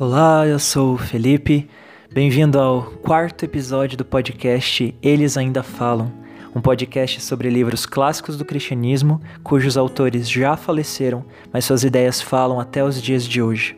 Olá, 0.00 0.46
eu 0.46 0.60
sou 0.60 0.94
o 0.94 0.96
Felipe. 0.96 1.68
Bem-vindo 2.12 2.56
ao 2.56 2.84
quarto 2.84 3.44
episódio 3.44 3.98
do 3.98 4.04
podcast 4.04 4.94
Eles 5.02 5.36
Ainda 5.36 5.60
Falam, 5.60 6.12
um 6.54 6.60
podcast 6.60 7.20
sobre 7.20 7.50
livros 7.50 7.84
clássicos 7.84 8.38
do 8.38 8.44
cristianismo 8.44 9.20
cujos 9.42 9.76
autores 9.76 10.30
já 10.30 10.56
faleceram, 10.56 11.24
mas 11.52 11.64
suas 11.64 11.82
ideias 11.82 12.20
falam 12.20 12.60
até 12.60 12.84
os 12.84 13.02
dias 13.02 13.24
de 13.24 13.42
hoje. 13.42 13.76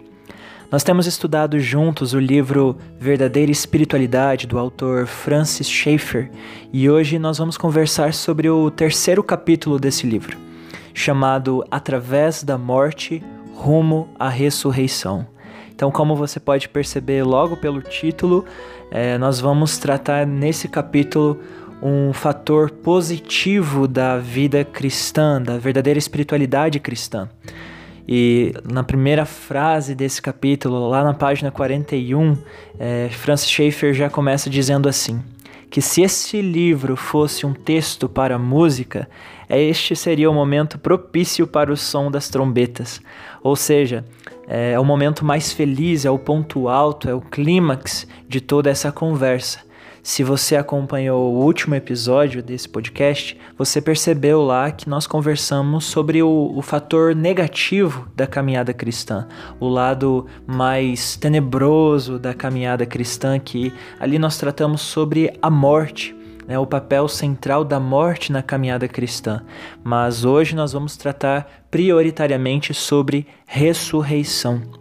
Nós 0.70 0.84
temos 0.84 1.06
estudado 1.06 1.59
juntos 1.59 2.12
o 2.12 2.21
livro 2.21 2.77
Verdadeira 2.98 3.50
Espiritualidade 3.50 4.46
do 4.46 4.59
autor 4.59 5.07
Francis 5.07 5.71
Schaeffer 5.71 6.30
e 6.71 6.91
hoje 6.91 7.18
nós 7.18 7.39
vamos 7.39 7.57
conversar 7.57 8.12
sobre 8.12 8.50
o 8.50 8.71
terceiro 8.71 9.25
capítulo 9.25 9.79
desse 9.79 10.07
livro, 10.07 10.37
chamado 10.93 11.64
Através 11.71 12.43
da 12.43 12.59
Morte 12.59 13.24
Rumo 13.55 14.07
à 14.18 14.29
Ressurreição. 14.29 15.27
Então, 15.80 15.91
como 15.91 16.15
você 16.15 16.39
pode 16.39 16.69
perceber 16.69 17.23
logo 17.23 17.57
pelo 17.57 17.80
título, 17.80 18.45
é, 18.91 19.16
nós 19.16 19.41
vamos 19.41 19.79
tratar 19.79 20.27
nesse 20.27 20.69
capítulo 20.69 21.41
um 21.83 22.12
fator 22.12 22.71
positivo 22.71 23.88
da 23.88 24.19
vida 24.19 24.62
cristã, 24.62 25.41
da 25.41 25.57
verdadeira 25.57 25.98
espiritualidade 25.98 26.79
cristã. 26.79 27.30
E 28.07 28.52
na 28.71 28.83
primeira 28.83 29.24
frase 29.24 29.95
desse 29.95 30.21
capítulo, 30.21 30.87
lá 30.87 31.02
na 31.02 31.15
página 31.15 31.51
41, 31.51 32.37
é, 32.79 33.09
Francis 33.10 33.49
Schaeffer 33.49 33.95
já 33.95 34.10
começa 34.10 34.51
dizendo 34.51 34.87
assim: 34.87 35.19
que 35.70 35.80
se 35.80 36.02
esse 36.02 36.42
livro 36.42 36.97
fosse 36.97 37.47
um 37.47 37.55
texto 37.55 38.09
para 38.09 38.38
música, 38.38 39.09
este 39.48 39.95
seria 39.95 40.29
o 40.29 40.34
momento 40.34 40.79
propício 40.79 41.46
para 41.46 41.73
o 41.73 41.77
som 41.77 42.10
das 42.10 42.29
trombetas. 42.29 43.01
Ou 43.43 43.55
seja, 43.55 44.05
é 44.48 44.79
o 44.79 44.84
momento 44.84 45.24
mais 45.24 45.52
feliz, 45.52 46.04
é 46.04 46.10
o 46.10 46.18
ponto 46.18 46.68
alto, 46.68 47.09
é 47.09 47.15
o 47.15 47.21
clímax 47.21 48.07
de 48.29 48.41
toda 48.41 48.68
essa 48.68 48.91
conversa. 48.91 49.60
Se 50.02 50.24
você 50.24 50.56
acompanhou 50.56 51.32
o 51.32 51.45
último 51.45 51.74
episódio 51.74 52.43
desse 52.43 52.68
podcast, 52.68 53.37
você 53.56 53.82
percebeu 53.82 54.42
lá 54.42 54.70
que 54.70 54.88
nós 54.88 55.07
conversamos 55.07 55.84
sobre 55.84 56.23
o, 56.23 56.52
o, 56.57 56.62
fator 56.62 57.15
negativo 57.15 58.09
da 58.16 58.26
caminhada 58.26 58.73
cristã, 58.73 59.29
o 59.59 59.68
lado 59.68 60.26
mais 60.46 61.16
tenebroso 61.16 62.18
da 62.18 62.32
caminhada 62.32 62.87
cristã, 62.87 63.38
que 63.38 63.73
ali 63.98 64.19
nós 64.19 64.38
tratamos 64.38 64.81
sobre 64.81 65.32
a 65.42 65.50
morte. 65.50 66.16
Né, 66.48 66.59
o 66.59 66.66
papel 66.66 67.06
central 67.06 67.62
da 67.62 67.78
morte 67.78 68.32
na 68.32 68.42
caminhada 68.42 68.88
cristã. 68.88 69.42
Mas 69.84 70.25
hoje 70.25 70.56
nós 70.56 70.72
vamos 70.72 70.97
tratar 70.97 71.48
prioritariamente 71.70 72.75
sobre 72.75 73.25
ressurreição. 73.47 74.79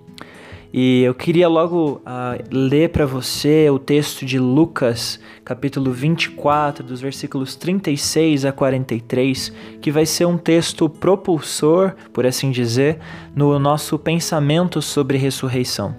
E 0.71 1.01
eu 1.01 1.15
queria 1.15 1.47
logo 1.47 1.99
uh, 2.05 2.43
ler 2.51 2.89
para 2.89 3.03
você 3.03 3.67
o 3.71 3.79
texto 3.79 4.23
de 4.23 4.37
Lucas, 4.37 5.19
capítulo 5.43 5.91
24, 5.91 6.85
dos 6.85 7.01
versículos 7.01 7.55
36 7.55 8.45
a 8.45 8.51
43, 8.51 9.51
que 9.81 9.89
vai 9.89 10.05
ser 10.05 10.25
um 10.25 10.37
texto 10.37 10.87
propulsor, 10.87 11.95
por 12.13 12.23
assim 12.23 12.51
dizer, 12.51 12.99
no 13.35 13.57
nosso 13.57 13.97
pensamento 13.97 14.79
sobre 14.79 15.17
ressurreição. 15.17 15.95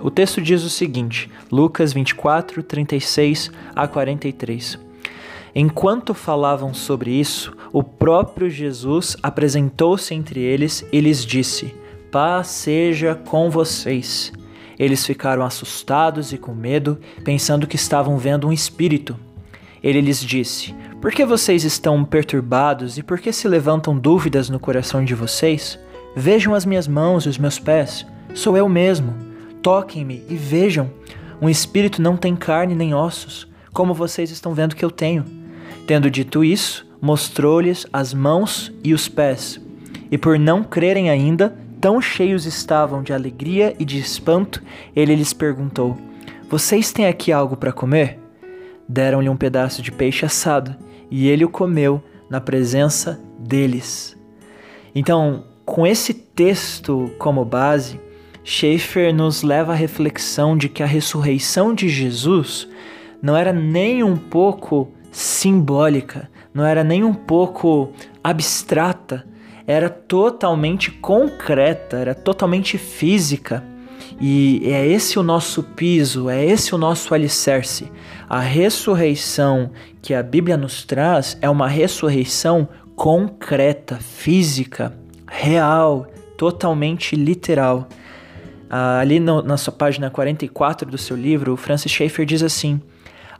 O 0.00 0.10
texto 0.10 0.40
diz 0.40 0.64
o 0.64 0.70
seguinte: 0.70 1.30
Lucas 1.50 1.92
24, 1.92 2.62
36 2.62 3.50
a 3.76 3.86
43. 3.86 4.78
Enquanto 5.54 6.14
falavam 6.14 6.72
sobre 6.72 7.10
isso, 7.10 7.54
o 7.70 7.82
próprio 7.82 8.48
Jesus 8.48 9.18
apresentou-se 9.22 10.14
entre 10.14 10.40
eles 10.40 10.82
e 10.90 10.98
lhes 10.98 11.26
disse: 11.26 11.81
Paz 12.12 12.48
seja 12.48 13.14
com 13.14 13.48
vocês. 13.48 14.34
Eles 14.78 15.06
ficaram 15.06 15.42
assustados 15.42 16.30
e 16.30 16.36
com 16.36 16.52
medo, 16.52 17.00
pensando 17.24 17.66
que 17.66 17.76
estavam 17.76 18.18
vendo 18.18 18.46
um 18.46 18.52
espírito. 18.52 19.18
Ele 19.82 19.98
lhes 20.02 20.20
disse: 20.22 20.74
Por 21.00 21.10
que 21.10 21.24
vocês 21.24 21.64
estão 21.64 22.04
perturbados 22.04 22.98
e 22.98 23.02
por 23.02 23.18
que 23.18 23.32
se 23.32 23.48
levantam 23.48 23.96
dúvidas 23.96 24.50
no 24.50 24.60
coração 24.60 25.02
de 25.02 25.14
vocês? 25.14 25.78
Vejam 26.14 26.52
as 26.52 26.66
minhas 26.66 26.86
mãos 26.86 27.24
e 27.24 27.30
os 27.30 27.38
meus 27.38 27.58
pés. 27.58 28.06
Sou 28.34 28.58
eu 28.58 28.68
mesmo. 28.68 29.14
Toquem-me 29.62 30.22
e 30.28 30.36
vejam. 30.36 30.90
Um 31.40 31.48
espírito 31.48 32.02
não 32.02 32.18
tem 32.18 32.36
carne 32.36 32.74
nem 32.74 32.92
ossos, 32.92 33.48
como 33.72 33.94
vocês 33.94 34.30
estão 34.30 34.52
vendo 34.52 34.76
que 34.76 34.84
eu 34.84 34.90
tenho. 34.90 35.24
Tendo 35.86 36.10
dito 36.10 36.44
isso, 36.44 36.86
mostrou-lhes 37.00 37.86
as 37.90 38.12
mãos 38.12 38.70
e 38.84 38.92
os 38.92 39.08
pés. 39.08 39.58
E 40.10 40.18
por 40.18 40.38
não 40.38 40.62
crerem 40.62 41.08
ainda, 41.08 41.56
tão 41.82 42.00
cheios 42.00 42.46
estavam 42.46 43.02
de 43.02 43.12
alegria 43.12 43.74
e 43.76 43.84
de 43.84 43.98
espanto, 43.98 44.62
ele 44.94 45.16
lhes 45.16 45.32
perguntou: 45.32 45.98
Vocês 46.48 46.92
têm 46.92 47.08
aqui 47.08 47.32
algo 47.32 47.56
para 47.56 47.72
comer? 47.72 48.20
Deram-lhe 48.88 49.28
um 49.28 49.36
pedaço 49.36 49.82
de 49.82 49.90
peixe 49.90 50.24
assado, 50.24 50.76
e 51.10 51.28
ele 51.28 51.44
o 51.44 51.48
comeu 51.48 52.00
na 52.30 52.40
presença 52.40 53.20
deles. 53.36 54.16
Então, 54.94 55.44
com 55.64 55.84
esse 55.84 56.14
texto 56.14 57.10
como 57.18 57.44
base, 57.44 58.00
Schaeffer 58.44 59.12
nos 59.12 59.42
leva 59.42 59.72
à 59.72 59.74
reflexão 59.74 60.56
de 60.56 60.68
que 60.68 60.84
a 60.84 60.86
ressurreição 60.86 61.74
de 61.74 61.88
Jesus 61.88 62.68
não 63.20 63.36
era 63.36 63.52
nem 63.52 64.04
um 64.04 64.16
pouco 64.16 64.88
simbólica, 65.10 66.30
não 66.54 66.64
era 66.64 66.84
nem 66.84 67.02
um 67.02 67.14
pouco 67.14 67.92
abstrata, 68.22 69.26
era 69.66 69.88
totalmente 69.88 70.90
concreta, 70.90 71.96
era 71.96 72.14
totalmente 72.14 72.78
física. 72.78 73.64
E 74.20 74.62
é 74.64 74.86
esse 74.86 75.18
o 75.18 75.22
nosso 75.22 75.62
piso, 75.62 76.28
é 76.28 76.44
esse 76.44 76.74
o 76.74 76.78
nosso 76.78 77.14
alicerce. 77.14 77.90
A 78.28 78.40
ressurreição 78.40 79.70
que 80.00 80.14
a 80.14 80.22
Bíblia 80.22 80.56
nos 80.56 80.84
traz 80.84 81.36
é 81.40 81.48
uma 81.48 81.68
ressurreição 81.68 82.68
concreta, 82.94 83.96
física, 83.96 84.96
real, 85.28 86.06
totalmente 86.36 87.16
literal. 87.16 87.88
Ah, 88.70 89.00
ali 89.00 89.18
no, 89.18 89.42
na 89.42 89.56
sua 89.56 89.72
página 89.72 90.10
44 90.10 90.90
do 90.90 90.98
seu 90.98 91.16
livro, 91.16 91.56
Francis 91.56 91.90
Schaeffer 91.90 92.24
diz 92.24 92.42
assim: 92.42 92.80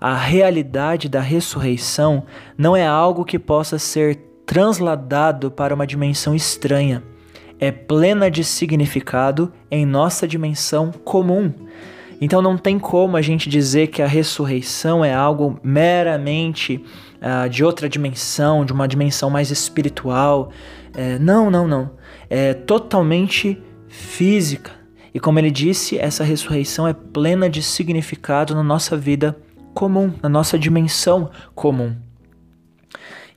A 0.00 0.16
realidade 0.16 1.08
da 1.08 1.20
ressurreição 1.20 2.24
não 2.56 2.76
é 2.76 2.86
algo 2.86 3.24
que 3.24 3.38
possa 3.38 3.78
ser 3.78 4.31
transladado 4.52 5.50
para 5.50 5.74
uma 5.74 5.86
dimensão 5.86 6.34
estranha. 6.34 7.02
É 7.58 7.72
plena 7.72 8.30
de 8.30 8.44
significado 8.44 9.50
em 9.70 9.86
nossa 9.86 10.28
dimensão 10.28 10.92
comum. 10.92 11.50
Então 12.20 12.42
não 12.42 12.58
tem 12.58 12.78
como 12.78 13.16
a 13.16 13.22
gente 13.22 13.48
dizer 13.48 13.86
que 13.86 14.02
a 14.02 14.06
ressurreição 14.06 15.02
é 15.02 15.14
algo 15.14 15.58
meramente 15.64 16.84
uh, 17.16 17.48
de 17.48 17.64
outra 17.64 17.88
dimensão, 17.88 18.62
de 18.62 18.74
uma 18.74 18.86
dimensão 18.86 19.30
mais 19.30 19.50
espiritual. 19.50 20.50
É, 20.94 21.18
não, 21.18 21.50
não, 21.50 21.66
não. 21.66 21.92
É 22.28 22.52
totalmente 22.52 23.58
física. 23.88 24.72
E 25.14 25.18
como 25.18 25.38
ele 25.38 25.50
disse, 25.50 25.98
essa 25.98 26.22
ressurreição 26.22 26.86
é 26.86 26.92
plena 26.92 27.48
de 27.48 27.62
significado 27.62 28.54
na 28.54 28.62
nossa 28.62 28.98
vida 28.98 29.34
comum, 29.72 30.12
na 30.22 30.28
nossa 30.28 30.58
dimensão 30.58 31.30
comum. 31.54 31.96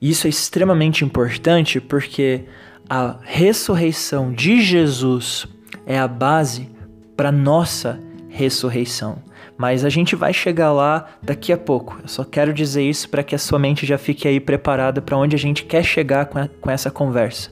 E 0.00 0.10
isso 0.10 0.26
é 0.26 0.30
extremamente 0.30 1.04
importante 1.04 1.80
porque 1.80 2.44
a 2.88 3.16
ressurreição 3.22 4.32
de 4.32 4.60
Jesus 4.60 5.46
é 5.84 5.98
a 5.98 6.06
base 6.06 6.68
para 7.16 7.32
nossa 7.32 8.00
ressurreição. 8.28 9.18
Mas 9.56 9.84
a 9.84 9.88
gente 9.88 10.14
vai 10.14 10.34
chegar 10.34 10.70
lá 10.72 11.06
daqui 11.22 11.52
a 11.52 11.56
pouco. 11.56 11.98
Eu 12.02 12.08
só 12.08 12.24
quero 12.24 12.52
dizer 12.52 12.82
isso 12.82 13.08
para 13.08 13.22
que 13.22 13.34
a 13.34 13.38
sua 13.38 13.58
mente 13.58 13.86
já 13.86 13.96
fique 13.96 14.28
aí 14.28 14.38
preparada 14.38 15.00
para 15.00 15.16
onde 15.16 15.34
a 15.34 15.38
gente 15.38 15.64
quer 15.64 15.82
chegar 15.82 16.26
com, 16.26 16.38
a, 16.38 16.48
com 16.60 16.70
essa 16.70 16.90
conversa. 16.90 17.50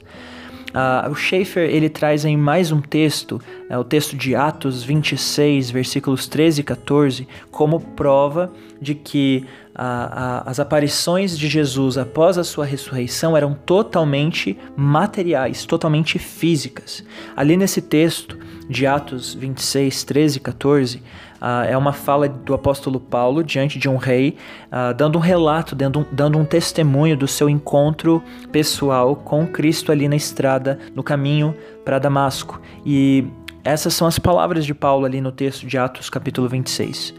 Uh, 0.75 1.09
o 1.09 1.15
Schaefer 1.15 1.71
ele 1.71 1.89
traz 1.89 2.25
em 2.25 2.37
mais 2.37 2.73
um 2.73 2.81
texto, 2.81 3.41
é 3.71 3.79
o 3.79 3.85
texto 3.85 4.17
de 4.17 4.35
Atos 4.35 4.83
26, 4.83 5.71
versículos 5.71 6.27
13 6.27 6.61
e 6.61 6.65
14, 6.65 7.29
como 7.49 7.79
prova 7.79 8.53
de 8.81 8.93
que 8.93 9.47
uh, 9.75 9.81
uh, 9.81 10.43
as 10.47 10.61
aparições 10.61 11.39
de 11.39 11.49
Jesus 11.49 11.99
após 11.99 12.39
a 12.39 12.45
sua 12.45 12.65
ressurreição 12.65 13.37
eram 13.37 13.55
totalmente 13.55 14.57
materiais, 14.77 15.65
totalmente 15.65 16.19
físicas. 16.19 17.05
Ali 17.37 17.57
nesse 17.57 17.83
texto 17.83 18.39
de 18.69 18.87
Atos 18.87 19.35
26, 19.35 20.05
13 20.05 20.37
e 20.39 20.41
14, 20.41 21.03
Uh, 21.45 21.69
é 21.69 21.77
uma 21.77 21.93
fala 21.93 22.27
do 22.27 22.55
apóstolo 22.55 22.99
Paulo 22.99 23.45
diante 23.45 23.79
de 23.79 23.87
um 23.87 23.97
rei, 23.97 24.39
uh, 24.73 24.95
dando 24.95 25.19
um 25.19 25.21
relato, 25.21 25.75
dando, 25.75 26.07
dando 26.11 26.39
um 26.39 26.45
testemunho 26.45 27.19
do 27.19 27.29
seu 27.29 27.51
encontro 27.51 28.23
pessoal 28.51 29.15
com 29.15 29.47
Cristo 29.47 29.93
ali 29.93 30.09
na 30.09 30.17
estrada, 30.17 30.79
no 30.95 31.03
caminho 31.03 31.55
para 31.85 31.99
Damasco. 31.99 32.63
E 32.87 33.27
essas 33.63 33.93
são 33.93 34.07
as 34.07 34.19
palavras 34.19 34.65
de 34.65 34.73
Paulo 34.73 35.05
ali 35.05 35.21
no 35.21 35.31
texto 35.31 35.67
de 35.67 35.77
Atos, 35.77 36.09
capítulo 36.09 36.49
26. 36.49 37.13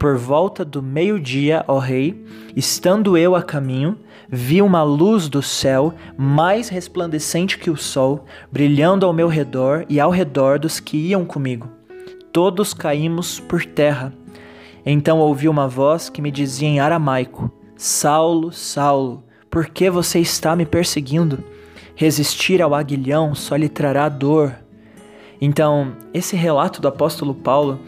Por 0.00 0.16
volta 0.16 0.64
do 0.64 0.82
meio-dia, 0.82 1.64
ó 1.68 1.78
rei, 1.78 2.24
estando 2.56 3.16
eu 3.16 3.36
a 3.36 3.42
caminho, 3.42 3.96
vi 4.28 4.60
uma 4.60 4.82
luz 4.82 5.28
do 5.28 5.40
céu, 5.40 5.94
mais 6.16 6.68
resplandecente 6.68 7.56
que 7.56 7.70
o 7.70 7.76
sol, 7.76 8.24
brilhando 8.50 9.06
ao 9.06 9.12
meu 9.12 9.28
redor 9.28 9.84
e 9.88 10.00
ao 10.00 10.10
redor 10.10 10.58
dos 10.58 10.80
que 10.80 10.96
iam 10.96 11.24
comigo 11.24 11.78
todos 12.32 12.72
caímos 12.72 13.40
por 13.40 13.64
terra. 13.64 14.12
Então 14.84 15.18
ouvi 15.18 15.48
uma 15.48 15.68
voz 15.68 16.08
que 16.08 16.22
me 16.22 16.30
dizia 16.30 16.68
em 16.68 16.80
aramaico: 16.80 17.50
Saulo, 17.76 18.52
Saulo, 18.52 19.22
por 19.50 19.66
que 19.66 19.90
você 19.90 20.18
está 20.20 20.56
me 20.56 20.64
perseguindo? 20.64 21.42
Resistir 21.94 22.62
ao 22.62 22.74
aguilhão 22.74 23.34
só 23.34 23.56
lhe 23.56 23.68
trará 23.68 24.08
dor. 24.08 24.54
Então, 25.40 25.92
esse 26.14 26.36
relato 26.36 26.80
do 26.80 26.88
apóstolo 26.88 27.34
Paulo, 27.34 27.80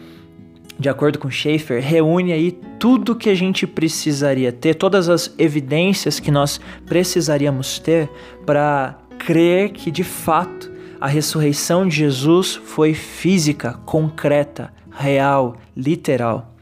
de 0.79 0.89
acordo 0.89 1.19
com 1.19 1.29
Schaeffer, 1.29 1.81
reúne 1.81 2.33
aí 2.33 2.51
tudo 2.79 3.15
que 3.15 3.29
a 3.29 3.35
gente 3.35 3.67
precisaria 3.67 4.51
ter, 4.51 4.73
todas 4.73 5.07
as 5.07 5.33
evidências 5.37 6.19
que 6.19 6.31
nós 6.31 6.59
precisaríamos 6.85 7.79
ter 7.79 8.09
para 8.45 8.97
crer 9.19 9.71
que 9.71 9.91
de 9.91 10.03
fato 10.03 10.71
a 10.99 11.07
ressurreição 11.07 11.87
de 11.87 11.97
Jesus 11.97 12.55
foi 12.55 12.93
física, 12.93 13.73
concreta, 13.85 14.73
real, 14.89 15.57
literal. 15.75 16.55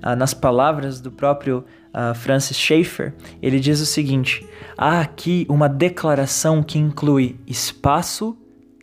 Ah, 0.00 0.16
nas 0.16 0.32
palavras 0.32 1.00
do 1.00 1.10
próprio 1.10 1.64
ah, 1.92 2.14
Francis 2.14 2.56
Schaeffer, 2.56 3.14
ele 3.42 3.60
diz 3.60 3.80
o 3.80 3.86
seguinte: 3.86 4.46
há 4.76 5.00
aqui 5.00 5.46
uma 5.48 5.68
declaração 5.68 6.62
que 6.62 6.78
inclui 6.78 7.36
espaço, 7.46 8.36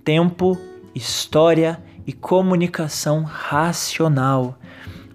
tempo, 0.04 0.58
história 0.94 1.82
e 1.95 1.95
comunicação 2.14 3.24
racional. 3.24 4.58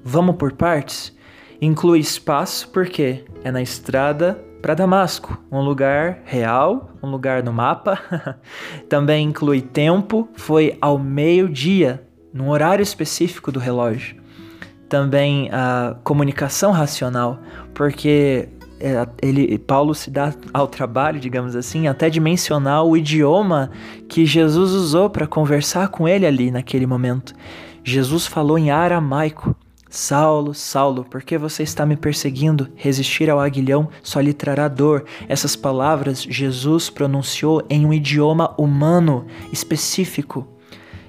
Vamos 0.04 0.36
por 0.36 0.52
partes? 0.52 1.16
Inclui 1.60 1.98
espaço 1.98 2.68
porque 2.70 3.24
é 3.44 3.50
na 3.50 3.60
estrada 3.60 4.42
para 4.60 4.74
Damasco, 4.74 5.38
um 5.50 5.60
lugar 5.60 6.20
real, 6.24 6.90
um 7.02 7.08
lugar 7.08 7.42
no 7.42 7.52
mapa. 7.52 7.98
Também 8.88 9.26
inclui 9.26 9.60
tempo, 9.60 10.28
foi 10.34 10.76
ao 10.80 10.98
meio-dia, 10.98 12.06
num 12.32 12.50
horário 12.50 12.82
específico 12.82 13.50
do 13.50 13.58
relógio. 13.58 14.20
Também 14.88 15.48
a 15.52 15.96
comunicação 16.02 16.72
racional, 16.72 17.40
porque 17.72 18.48
ele, 19.20 19.58
Paulo 19.58 19.94
se 19.94 20.10
dá 20.10 20.32
ao 20.52 20.66
trabalho, 20.66 21.20
digamos 21.20 21.54
assim, 21.54 21.86
até 21.86 22.08
de 22.08 22.18
mencionar 22.18 22.84
o 22.84 22.96
idioma 22.96 23.70
que 24.08 24.24
Jesus 24.24 24.72
usou 24.72 25.10
para 25.10 25.26
conversar 25.26 25.88
com 25.88 26.08
ele 26.08 26.26
ali 26.26 26.50
naquele 26.50 26.86
momento. 26.86 27.34
Jesus 27.84 28.26
falou 28.26 28.58
em 28.58 28.70
aramaico. 28.70 29.54
Saulo, 29.92 30.54
Saulo, 30.54 31.04
por 31.04 31.20
que 31.20 31.36
você 31.36 31.64
está 31.64 31.84
me 31.84 31.96
perseguindo? 31.96 32.68
Resistir 32.76 33.28
ao 33.28 33.40
aguilhão 33.40 33.88
só 34.04 34.20
lhe 34.20 34.32
trará 34.32 34.68
dor. 34.68 35.04
Essas 35.28 35.56
palavras 35.56 36.22
Jesus 36.22 36.88
pronunciou 36.88 37.62
em 37.68 37.84
um 37.84 37.92
idioma 37.92 38.54
humano 38.56 39.26
específico. 39.52 40.46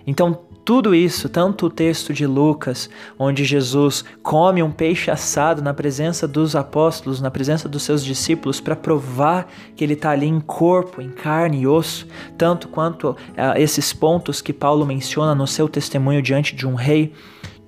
Então, 0.06 0.40
tudo 0.64 0.94
isso, 0.94 1.28
tanto 1.28 1.66
o 1.66 1.70
texto 1.70 2.14
de 2.14 2.26
Lucas, 2.28 2.90
onde 3.18 3.44
Jesus 3.44 4.06
come 4.22 4.62
um 4.62 4.72
peixe 4.72 5.10
assado 5.10 5.62
na 5.62 5.74
presença 5.74 6.28
dos 6.28 6.56
apóstolos, 6.56 7.20
na 7.20 7.32
presença 7.32 7.68
dos 7.68 7.84
seus 7.84 8.04
discípulos, 8.04 8.62
para 8.62 8.76
provar 8.76 9.48
que 9.76 9.84
ele 9.84 9.94
está 9.94 10.12
ali 10.12 10.28
em 10.28 10.40
corpo, 10.40 11.02
em 11.02 11.10
carne 11.10 11.62
e 11.62 11.68
osso, 11.68 12.08
tanto 12.38 12.68
quanto 12.68 13.12
uh, 13.12 13.58
esses 13.58 13.92
pontos 13.92 14.42
que 14.42 14.54
Paulo 14.54 14.86
menciona 14.86 15.34
no 15.34 15.48
seu 15.48 15.68
testemunho 15.68 16.22
diante 16.22 16.56
de 16.56 16.68
um 16.68 16.76
rei, 16.76 17.14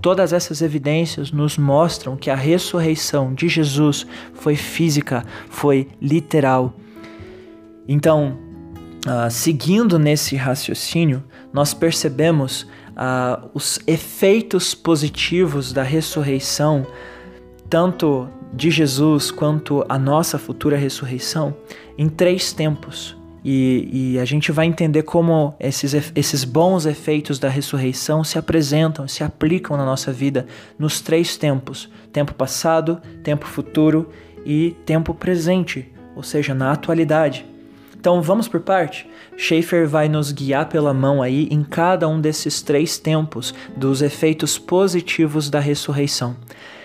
Todas 0.04 0.34
essas 0.34 0.62
evidências 0.62 1.32
nos 1.32 1.58
mostram 1.58 2.18
que 2.18 2.30
a 2.30 2.36
ressurreição 2.36 3.34
de 3.34 3.48
Jesus 3.48 4.06
foi 4.34 4.54
física, 4.54 5.24
foi 5.50 5.88
literal. 6.02 6.74
Então, 7.88 8.38
uh, 9.08 9.32
seguindo 9.32 9.98
nesse 9.98 10.36
raciocínio, 10.36 11.24
nós 11.54 11.74
percebemos 11.74 12.68
uh, 12.94 13.50
os 13.54 13.80
efeitos 13.88 14.74
positivos 14.74 15.74
da 15.74 15.84
ressurreição, 15.84 16.86
tanto 17.70 18.28
de 18.54 18.70
Jesus 18.70 19.32
quanto 19.32 19.84
a 19.90 19.98
nossa 19.98 20.38
futura 20.38 20.78
ressurreição, 20.78 21.56
em 21.98 22.08
três 22.08 22.54
tempos. 22.54 23.18
E, 23.46 24.14
e, 24.14 24.20
a 24.20 24.26
gente 24.26 24.54
vai 24.54 24.66
entender 24.66 25.04
como 25.04 25.54
esses, 25.60 25.94
esses 26.16 26.46
bons 26.46 26.86
efeitos 26.86 27.40
da 27.40 27.50
ressurreição 27.50 28.24
se 28.24 28.38
apresentam, 28.38 29.06
se 29.06 29.22
aplicam 29.22 29.76
na 29.76 29.84
nossa 29.84 30.14
vida 30.14 30.48
nos 30.80 31.02
três 31.02 31.36
tempos: 31.36 31.90
tempo 32.14 32.34
passado, 32.34 33.02
tempo 33.22 33.46
futuro 33.46 34.10
e 34.46 34.78
tempo 34.86 35.14
presente, 35.14 35.92
ou 36.16 36.24
seja, 36.24 36.54
na 36.54 36.72
atualidade. 36.72 37.46
Então 38.04 38.22
vamos 38.22 38.50
por 38.50 38.60
parte? 38.60 39.10
Schaefer 39.38 39.88
vai 39.88 40.10
nos 40.10 40.30
guiar 40.34 40.68
pela 40.68 40.94
mão 40.94 41.22
aí 41.22 41.48
em 41.50 41.64
cada 41.64 42.06
um 42.06 42.20
desses 42.20 42.62
três 42.62 42.98
tempos 42.98 43.54
dos 43.78 44.02
efeitos 44.02 44.60
positivos 44.60 45.50
da 45.50 45.62
ressurreição. 45.62 46.36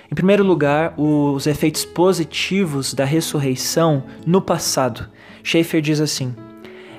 Em 0.09 0.15
primeiro 0.15 0.44
lugar, 0.44 0.94
os 0.97 1.49
efeitos 1.49 1.85
positivos 1.85 2.94
da 2.94 3.05
ressurreição 3.05 4.05
no 4.25 4.41
passado. 4.41 5.09
Schaefer 5.43 5.81
diz 5.81 6.00
assim: 6.00 6.37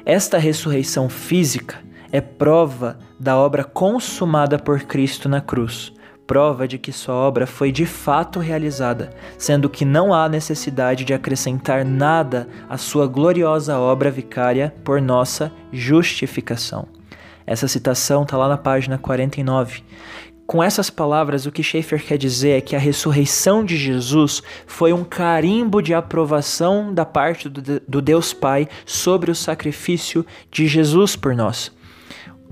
esta 0.06 0.38
ressurreição 0.38 1.08
física 1.08 1.78
é 2.12 2.20
prova 2.20 3.00
da 3.18 3.38
obra 3.38 3.64
consumada 3.64 4.60
por 4.60 4.82
Cristo 4.82 5.30
na 5.30 5.40
cruz, 5.40 5.94
prova 6.30 6.68
de 6.68 6.78
que 6.78 6.92
sua 6.92 7.16
obra 7.16 7.48
foi 7.48 7.72
de 7.72 7.88
fato 7.88 8.40
realizada, 8.40 9.10
sendo 9.36 9.68
que 9.68 9.84
não 9.84 10.14
há 10.14 10.30
necessidade 10.30 11.04
de 11.04 11.12
acrescentar 11.12 11.84
nada 11.84 12.48
à 12.70 12.78
sua 12.78 13.08
gloriosa 13.08 13.80
obra 13.80 14.12
vicária 14.12 14.72
por 14.84 15.02
nossa 15.02 15.52
justificação. 15.74 16.88
Essa 17.48 17.68
citação 17.68 18.22
está 18.22 18.38
lá 18.38 18.48
na 18.48 18.60
página 18.60 18.96
49. 19.00 19.82
Com 20.46 20.62
essas 20.62 20.92
palavras, 20.92 21.48
o 21.48 21.52
que 21.52 21.64
Schaeffer 21.64 22.06
quer 22.06 22.18
dizer 22.20 22.60
é 22.60 22.62
que 22.62 22.76
a 22.76 22.80
ressurreição 22.80 23.66
de 23.66 23.76
Jesus 23.76 24.44
foi 24.68 24.94
um 24.94 25.04
carimbo 25.04 25.82
de 25.82 25.96
aprovação 25.96 26.94
da 26.94 27.06
parte 27.06 27.50
do, 27.50 28.02
Deus 28.04 28.34
Pai 28.34 28.68
sobre 28.86 29.32
o 29.32 29.36
sacrifício 29.36 30.24
de 30.52 30.68
Jesus 30.68 31.16
por 31.16 31.34
nós. 31.34 31.72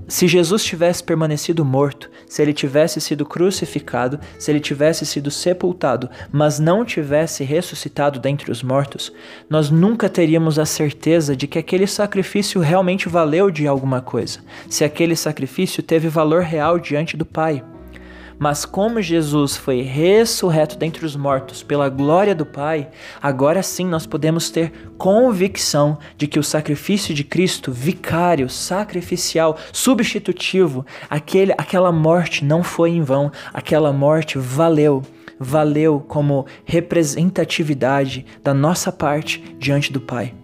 Se 0.06 0.26
Jesus 0.26 0.64
tivesse 0.64 1.02
permanecido 1.02 1.64
morto, 1.64 2.10
se 2.26 2.40
ele 2.40 2.52
tivesse 2.52 3.00
sido 3.00 3.26
crucificado, 3.26 4.18
se 4.38 4.50
ele 4.50 4.60
tivesse 4.60 5.04
sido 5.04 5.30
sepultado, 5.30 6.08
mas 6.30 6.58
não 6.58 6.84
tivesse 6.84 7.44
ressuscitado 7.44 8.18
dentre 8.18 8.50
os 8.50 8.62
mortos, 8.62 9.12
nós 9.50 9.70
nunca 9.70 10.08
teríamos 10.08 10.58
a 10.58 10.64
certeza 10.64 11.36
de 11.36 11.46
que 11.46 11.58
aquele 11.58 11.86
sacrifício 11.86 12.60
realmente 12.60 13.08
valeu 13.08 13.50
de 13.50 13.66
alguma 13.66 14.00
coisa, 14.00 14.40
se 14.68 14.84
aquele 14.84 15.16
sacrifício 15.16 15.82
teve 15.82 16.08
valor 16.08 16.42
real 16.42 16.78
diante 16.78 17.16
do 17.16 17.26
Pai. 17.26 17.62
Mas 18.38 18.64
como 18.64 19.02
Jesus 19.02 19.56
foi 19.56 19.82
ressurreto 19.82 20.76
dentre 20.76 21.04
os 21.04 21.16
mortos 21.16 21.62
pela 21.62 21.88
glória 21.88 22.34
do 22.34 22.46
Pai, 22.46 22.88
agora 23.20 23.62
sim 23.62 23.84
nós 23.84 24.06
podemos 24.06 24.48
ter 24.48 24.72
convicção 24.96 25.98
de 26.16 26.28
que 26.28 26.38
o 26.38 26.44
sacrifício 26.44 27.12
de 27.12 27.24
Cristo, 27.24 27.72
vicário, 27.72 28.48
sacrificial, 28.48 29.58
substitutivo, 29.72 30.86
aquele, 31.10 31.52
aquela 31.58 31.90
morte 31.90 32.44
não 32.44 32.62
foi 32.62 32.90
em 32.90 33.02
vão, 33.02 33.32
aquela 33.52 33.92
morte 33.92 34.38
valeu 34.38 35.02
valeu 35.40 36.00
como 36.00 36.46
representatividade 36.64 38.26
da 38.42 38.52
nossa 38.52 38.90
parte 38.90 39.56
diante 39.56 39.92
do 39.92 40.00
Pai. 40.00 40.34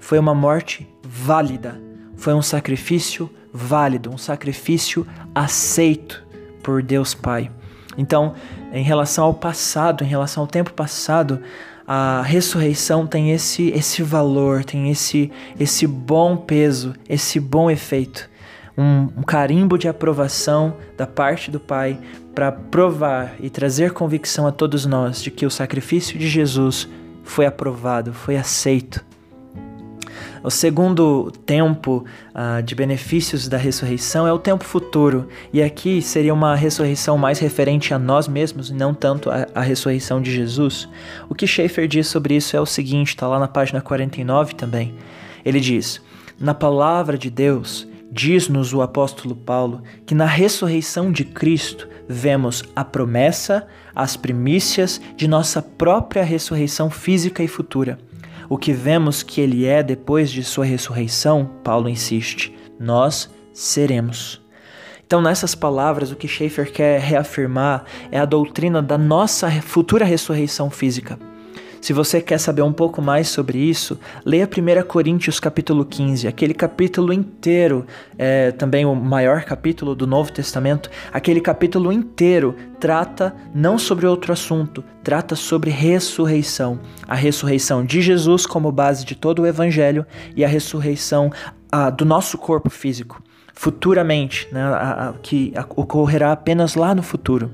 Foi 0.00 0.18
uma 0.18 0.34
morte 0.34 0.88
válida, 1.02 1.78
foi 2.16 2.32
um 2.32 2.40
sacrifício 2.40 3.28
válido, 3.52 4.10
um 4.10 4.16
sacrifício 4.16 5.06
aceito 5.34 6.31
por 6.62 6.82
Deus 6.82 7.14
Pai. 7.14 7.50
Então, 7.96 8.34
em 8.72 8.82
relação 8.82 9.24
ao 9.24 9.34
passado, 9.34 10.02
em 10.02 10.06
relação 10.06 10.42
ao 10.42 10.46
tempo 10.46 10.72
passado, 10.72 11.40
a 11.86 12.22
ressurreição 12.22 13.06
tem 13.06 13.32
esse 13.32 13.68
esse 13.70 14.02
valor, 14.02 14.64
tem 14.64 14.90
esse 14.90 15.30
esse 15.58 15.86
bom 15.86 16.36
peso, 16.36 16.94
esse 17.08 17.38
bom 17.38 17.70
efeito, 17.70 18.30
um, 18.78 19.08
um 19.16 19.22
carimbo 19.22 19.76
de 19.76 19.88
aprovação 19.88 20.76
da 20.96 21.06
parte 21.06 21.50
do 21.50 21.60
Pai 21.60 21.98
para 22.34 22.50
provar 22.50 23.34
e 23.40 23.50
trazer 23.50 23.92
convicção 23.92 24.46
a 24.46 24.52
todos 24.52 24.86
nós 24.86 25.22
de 25.22 25.30
que 25.30 25.44
o 25.44 25.50
sacrifício 25.50 26.18
de 26.18 26.28
Jesus 26.28 26.88
foi 27.22 27.44
aprovado, 27.44 28.12
foi 28.12 28.36
aceito 28.36 29.04
o 30.42 30.50
segundo 30.50 31.30
tempo 31.46 32.04
uh, 32.34 32.62
de 32.62 32.74
benefícios 32.74 33.48
da 33.48 33.56
ressurreição 33.56 34.26
é 34.26 34.32
o 34.32 34.38
tempo 34.38 34.64
futuro, 34.64 35.28
e 35.52 35.62
aqui 35.62 36.02
seria 36.02 36.34
uma 36.34 36.56
ressurreição 36.56 37.16
mais 37.16 37.38
referente 37.38 37.94
a 37.94 37.98
nós 37.98 38.26
mesmos 38.26 38.70
e 38.70 38.74
não 38.74 38.92
tanto 38.92 39.30
a 39.30 39.60
ressurreição 39.60 40.20
de 40.20 40.32
Jesus. 40.32 40.88
O 41.28 41.34
que 41.34 41.46
Schaeffer 41.46 41.86
diz 41.86 42.08
sobre 42.08 42.36
isso 42.36 42.56
é 42.56 42.60
o 42.60 42.66
seguinte, 42.66 43.08
está 43.08 43.28
lá 43.28 43.38
na 43.38 43.48
página 43.48 43.80
49 43.80 44.54
também. 44.54 44.94
Ele 45.44 45.60
diz: 45.60 46.00
Na 46.38 46.54
palavra 46.54 47.16
de 47.16 47.30
Deus, 47.30 47.86
diz-nos 48.10 48.74
o 48.74 48.82
apóstolo 48.82 49.34
Paulo 49.34 49.82
que 50.04 50.14
na 50.14 50.26
ressurreição 50.26 51.10
de 51.10 51.24
Cristo 51.24 51.88
vemos 52.08 52.62
a 52.76 52.84
promessa, 52.84 53.66
as 53.94 54.16
primícias 54.16 55.00
de 55.16 55.26
nossa 55.26 55.62
própria 55.62 56.22
ressurreição 56.22 56.90
física 56.90 57.42
e 57.42 57.48
futura. 57.48 57.98
O 58.52 58.58
que 58.58 58.70
vemos 58.70 59.22
que 59.22 59.40
ele 59.40 59.64
é 59.64 59.82
depois 59.82 60.30
de 60.30 60.44
sua 60.44 60.66
ressurreição, 60.66 61.50
Paulo 61.64 61.88
insiste, 61.88 62.54
nós 62.78 63.30
seremos. 63.54 64.42
Então, 65.06 65.22
nessas 65.22 65.54
palavras, 65.54 66.12
o 66.12 66.16
que 66.16 66.28
Schaeffer 66.28 66.70
quer 66.70 67.00
reafirmar 67.00 67.86
é 68.10 68.18
a 68.20 68.26
doutrina 68.26 68.82
da 68.82 68.98
nossa 68.98 69.50
futura 69.62 70.04
ressurreição 70.04 70.68
física. 70.68 71.18
Se 71.82 71.92
você 71.92 72.20
quer 72.20 72.38
saber 72.38 72.62
um 72.62 72.72
pouco 72.72 73.02
mais 73.02 73.26
sobre 73.26 73.58
isso, 73.58 73.98
leia 74.24 74.46
1 74.48 74.86
Coríntios 74.86 75.40
capítulo 75.40 75.84
15, 75.84 76.28
aquele 76.28 76.54
capítulo 76.54 77.12
inteiro, 77.12 77.84
é 78.16 78.52
também 78.52 78.84
o 78.84 78.94
maior 78.94 79.42
capítulo 79.42 79.92
do 79.92 80.06
Novo 80.06 80.30
Testamento, 80.30 80.88
aquele 81.12 81.40
capítulo 81.40 81.90
inteiro 81.90 82.54
trata 82.78 83.34
não 83.52 83.80
sobre 83.80 84.06
outro 84.06 84.32
assunto, 84.32 84.84
trata 85.02 85.34
sobre 85.34 85.72
ressurreição. 85.72 86.78
A 87.08 87.16
ressurreição 87.16 87.84
de 87.84 88.00
Jesus 88.00 88.46
como 88.46 88.70
base 88.70 89.04
de 89.04 89.16
todo 89.16 89.42
o 89.42 89.46
Evangelho 89.46 90.06
e 90.36 90.44
a 90.44 90.48
ressurreição 90.48 91.32
do 91.96 92.04
nosso 92.04 92.38
corpo 92.38 92.70
físico, 92.70 93.20
futuramente, 93.54 94.46
né, 94.52 94.62
a, 94.62 95.08
a, 95.08 95.12
que 95.14 95.52
ocorrerá 95.70 96.30
apenas 96.30 96.76
lá 96.76 96.94
no 96.94 97.02
futuro. 97.02 97.50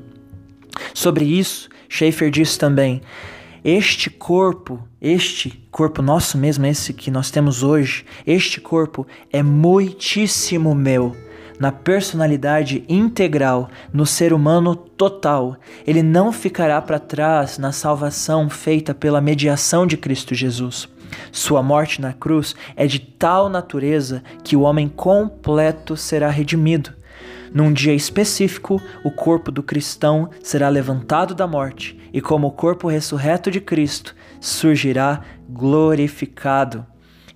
Sobre 0.92 1.24
isso, 1.24 1.70
Schaeffer 1.88 2.30
diz 2.30 2.58
também 2.58 3.00
este 3.68 4.08
corpo, 4.08 4.80
este 4.98 5.62
corpo 5.70 6.00
nosso 6.00 6.38
mesmo, 6.38 6.64
esse 6.64 6.94
que 6.94 7.10
nós 7.10 7.30
temos 7.30 7.62
hoje, 7.62 8.06
este 8.26 8.62
corpo 8.62 9.06
é 9.30 9.42
muitíssimo 9.42 10.74
meu. 10.74 11.14
Na 11.60 11.70
personalidade 11.70 12.82
integral, 12.88 13.68
no 13.92 14.06
ser 14.06 14.32
humano 14.32 14.74
total, 14.74 15.56
ele 15.86 16.02
não 16.02 16.32
ficará 16.32 16.80
para 16.80 16.98
trás 16.98 17.58
na 17.58 17.70
salvação 17.70 18.48
feita 18.48 18.94
pela 18.94 19.20
mediação 19.20 19.86
de 19.86 19.98
Cristo 19.98 20.34
Jesus. 20.34 20.88
Sua 21.30 21.62
morte 21.62 22.00
na 22.00 22.14
cruz 22.14 22.54
é 22.74 22.86
de 22.86 22.98
tal 22.98 23.50
natureza 23.50 24.22
que 24.42 24.56
o 24.56 24.62
homem 24.62 24.88
completo 24.88 25.94
será 25.94 26.30
redimido. 26.30 26.97
Num 27.52 27.72
dia 27.72 27.94
específico, 27.94 28.80
o 29.04 29.10
corpo 29.10 29.50
do 29.50 29.62
cristão 29.62 30.30
será 30.42 30.68
levantado 30.68 31.34
da 31.34 31.46
morte 31.46 31.98
e, 32.12 32.20
como 32.20 32.46
o 32.46 32.52
corpo 32.52 32.88
ressurreto 32.88 33.50
de 33.50 33.60
Cristo, 33.60 34.14
surgirá 34.40 35.22
glorificado. 35.48 36.86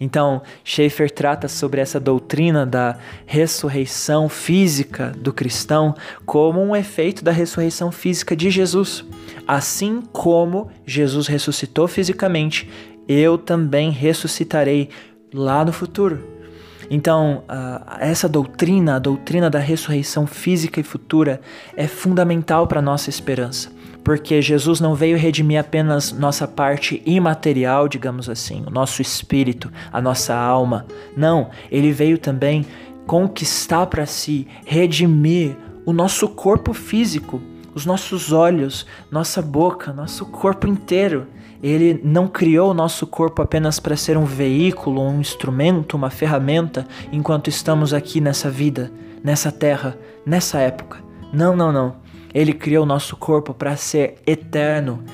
Então, 0.03 0.43
Schaeffer 0.65 1.09
trata 1.09 1.47
sobre 1.47 1.81
essa 1.81 2.01
doutrina 2.01 2.67
da 2.67 2.99
ressurreição 3.25 4.29
física 4.29 5.13
do 5.17 5.33
cristão 5.33 5.95
como 6.27 6.61
um 6.61 6.75
efeito 6.75 7.23
da 7.23 7.31
ressurreição 7.31 7.93
física 7.93 8.35
de 8.35 8.51
Jesus. 8.51 9.05
Assim 9.47 10.03
como 10.13 10.71
Jesus 10.85 11.29
ressuscitou 11.29 11.87
fisicamente, 11.87 12.69
eu 13.07 13.39
também 13.39 13.91
ressuscitarei 13.91 14.89
lá 15.33 15.65
no 15.65 15.73
futuro. 15.73 16.42
Então, 16.91 17.45
uh, 17.49 17.97
essa 18.01 18.29
doutrina, 18.29 18.97
a 18.97 18.99
doutrina 18.99 19.49
da 19.49 19.59
ressurreição 19.59 20.27
física 20.27 20.81
e 20.81 20.83
futura, 20.83 21.41
é 21.77 21.87
fundamental 21.87 22.67
para 22.67 22.81
a 22.81 22.83
nossa 22.83 23.09
esperança, 23.11 23.71
porque 24.05 24.43
Jesus 24.43 24.81
não 24.81 24.95
veio 24.95 25.17
redimir 25.17 25.59
apenas 25.59 26.13
nossa 26.13 26.47
parte 26.47 27.03
imaterial, 27.07 27.89
digamos 27.89 28.29
assim, 28.29 28.65
o 28.67 28.71
nosso 28.71 29.01
espírito, 29.01 29.71
a 29.93 30.01
nossa 30.01 30.35
alma. 30.35 30.87
Não, 31.17 31.51
ele 31.71 31.93
veio 31.93 32.19
também 32.19 32.67
conquistar 33.07 33.87
para 33.87 34.07
si, 34.07 34.47
redimir 34.65 35.57
o 35.85 35.93
nosso 35.93 36.29
corpo 36.29 36.73
físico, 36.73 37.41
os 37.75 37.87
nossos 37.87 38.33
olhos, 38.33 38.87
nossa 39.11 39.41
boca, 39.41 39.93
nosso 39.93 40.27
corpo 40.27 40.67
inteiro. 40.67 41.27
Ele 41.63 42.01
não 42.03 42.27
criou 42.27 42.71
o 42.71 42.75
nosso 42.75 43.07
corpo 43.07 43.41
apenas 43.41 43.79
para 43.79 43.97
ser 43.97 44.17
um 44.17 44.25
veículo, 44.25 45.01
um 45.01 45.21
instrumento, 45.21 45.97
uma 45.97 46.11
ferramenta 46.11 46.87
enquanto 47.13 47.49
estamos 47.49 47.95
aqui 47.95 48.21
nessa 48.21 48.51
vida, 48.51 48.93
nessa 49.23 49.53
terra, 49.53 49.97
nessa 50.27 50.59
época. 50.59 50.99
Não, 51.33 51.55
não, 51.55 51.71
não. 51.71 51.97
Ele 52.35 52.53
criou 52.53 52.83
o 52.83 52.87
nosso 52.87 53.17
corpo 53.17 53.55
para 53.55 53.77
ser 53.77 54.17
eterno. 54.27 55.05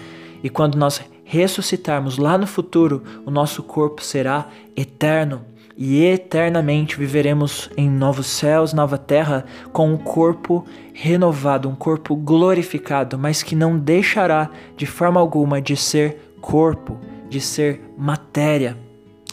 E 0.42 0.48
quando 0.48 0.76
nós 0.76 1.02
ressuscitarmos 1.22 2.16
lá 2.16 2.38
no 2.38 2.46
futuro, 2.46 3.02
o 3.26 3.30
nosso 3.30 3.62
corpo 3.62 4.02
será 4.02 4.48
eterno 4.74 5.42
e 5.76 6.02
eternamente 6.02 6.96
viveremos 6.96 7.70
em 7.76 7.88
novos 7.88 8.26
céus, 8.26 8.72
nova 8.72 8.98
terra, 8.98 9.44
com 9.72 9.92
um 9.92 9.96
corpo 9.96 10.66
renovado, 10.92 11.68
um 11.68 11.74
corpo 11.76 12.16
glorificado, 12.16 13.16
mas 13.16 13.44
que 13.44 13.54
não 13.54 13.78
deixará 13.78 14.50
de 14.76 14.86
forma 14.86 15.20
alguma 15.20 15.62
de 15.62 15.76
ser 15.76 16.27
corpo, 16.40 16.98
de 17.28 17.40
ser 17.40 17.80
matéria, 17.96 18.76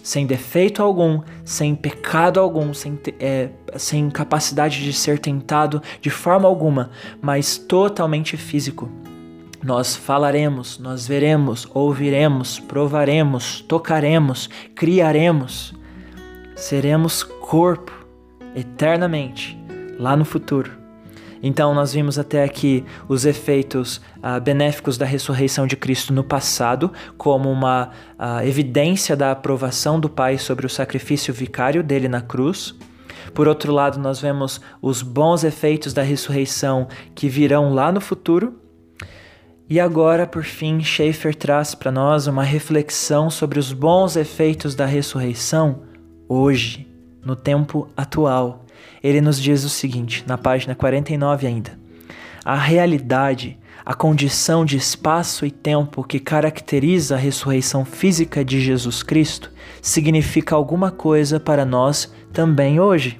sem 0.03 0.27
defeito 0.27 0.83
algum, 0.83 1.21
sem 1.43 1.73
pecado 1.73 2.39
algum, 2.39 2.73
sem, 2.73 2.99
é, 3.19 3.49
sem 3.75 4.09
capacidade 4.09 4.83
de 4.83 4.93
ser 4.93 5.17
tentado 5.17 5.81
de 5.99 6.11
forma 6.11 6.47
alguma, 6.47 6.91
mas 7.19 7.57
totalmente 7.57 8.37
físico. 8.37 8.87
Nós 9.63 9.95
falaremos, 9.95 10.77
nós 10.77 11.07
veremos, 11.07 11.67
ouviremos, 11.73 12.59
provaremos, 12.59 13.61
tocaremos, 13.61 14.47
criaremos. 14.75 15.73
Seremos 16.55 17.23
corpo 17.23 17.91
eternamente 18.55 19.57
lá 19.97 20.15
no 20.15 20.23
futuro. 20.23 20.84
Então, 21.47 21.75
nós 21.75 21.93
vimos 21.93 22.17
até 22.17 22.43
aqui 22.43 22.83
os 23.07 23.23
efeitos 23.23 23.97
uh, 24.17 24.41
benéficos 24.41 24.97
da 24.97 25.05
ressurreição 25.05 25.67
de 25.67 25.77
Cristo 25.77 26.11
no 26.11 26.23
passado, 26.23 26.91
como 27.19 27.51
uma 27.51 27.91
uh, 28.17 28.43
evidência 28.43 29.15
da 29.15 29.29
aprovação 29.29 29.99
do 29.99 30.09
Pai 30.09 30.39
sobre 30.39 30.65
o 30.65 30.69
sacrifício 30.69 31.31
vicário 31.31 31.83
dele 31.83 32.07
na 32.07 32.19
cruz. 32.19 32.73
Por 33.31 33.47
outro 33.47 33.71
lado, 33.71 33.99
nós 33.99 34.19
vemos 34.19 34.59
os 34.81 35.03
bons 35.03 35.43
efeitos 35.43 35.93
da 35.93 36.01
ressurreição 36.01 36.87
que 37.13 37.29
virão 37.29 37.75
lá 37.75 37.91
no 37.91 38.01
futuro. 38.01 38.59
E 39.69 39.79
agora, 39.79 40.25
por 40.25 40.43
fim, 40.43 40.81
Schaeffer 40.81 41.35
traz 41.35 41.75
para 41.75 41.91
nós 41.91 42.25
uma 42.25 42.43
reflexão 42.43 43.29
sobre 43.29 43.59
os 43.59 43.71
bons 43.71 44.15
efeitos 44.15 44.73
da 44.73 44.87
ressurreição 44.87 45.83
hoje, 46.27 46.91
no 47.23 47.35
tempo 47.35 47.87
atual 47.95 48.64
ele 49.03 49.21
nos 49.21 49.39
diz 49.39 49.63
o 49.63 49.69
seguinte, 49.69 50.23
na 50.27 50.37
página 50.37 50.75
49 50.75 51.47
ainda: 51.47 51.77
A 52.43 52.55
realidade, 52.55 53.57
a 53.85 53.93
condição 53.93 54.65
de 54.65 54.77
espaço 54.77 55.45
e 55.45 55.51
tempo 55.51 56.03
que 56.03 56.19
caracteriza 56.19 57.15
a 57.15 57.17
ressurreição 57.19 57.85
física 57.85 58.43
de 58.43 58.59
Jesus 58.59 59.03
Cristo 59.03 59.51
significa 59.81 60.55
alguma 60.55 60.89
coisa 60.89 61.39
para 61.39 61.63
nós 61.63 62.11
também 62.33 62.79
hoje. 62.79 63.19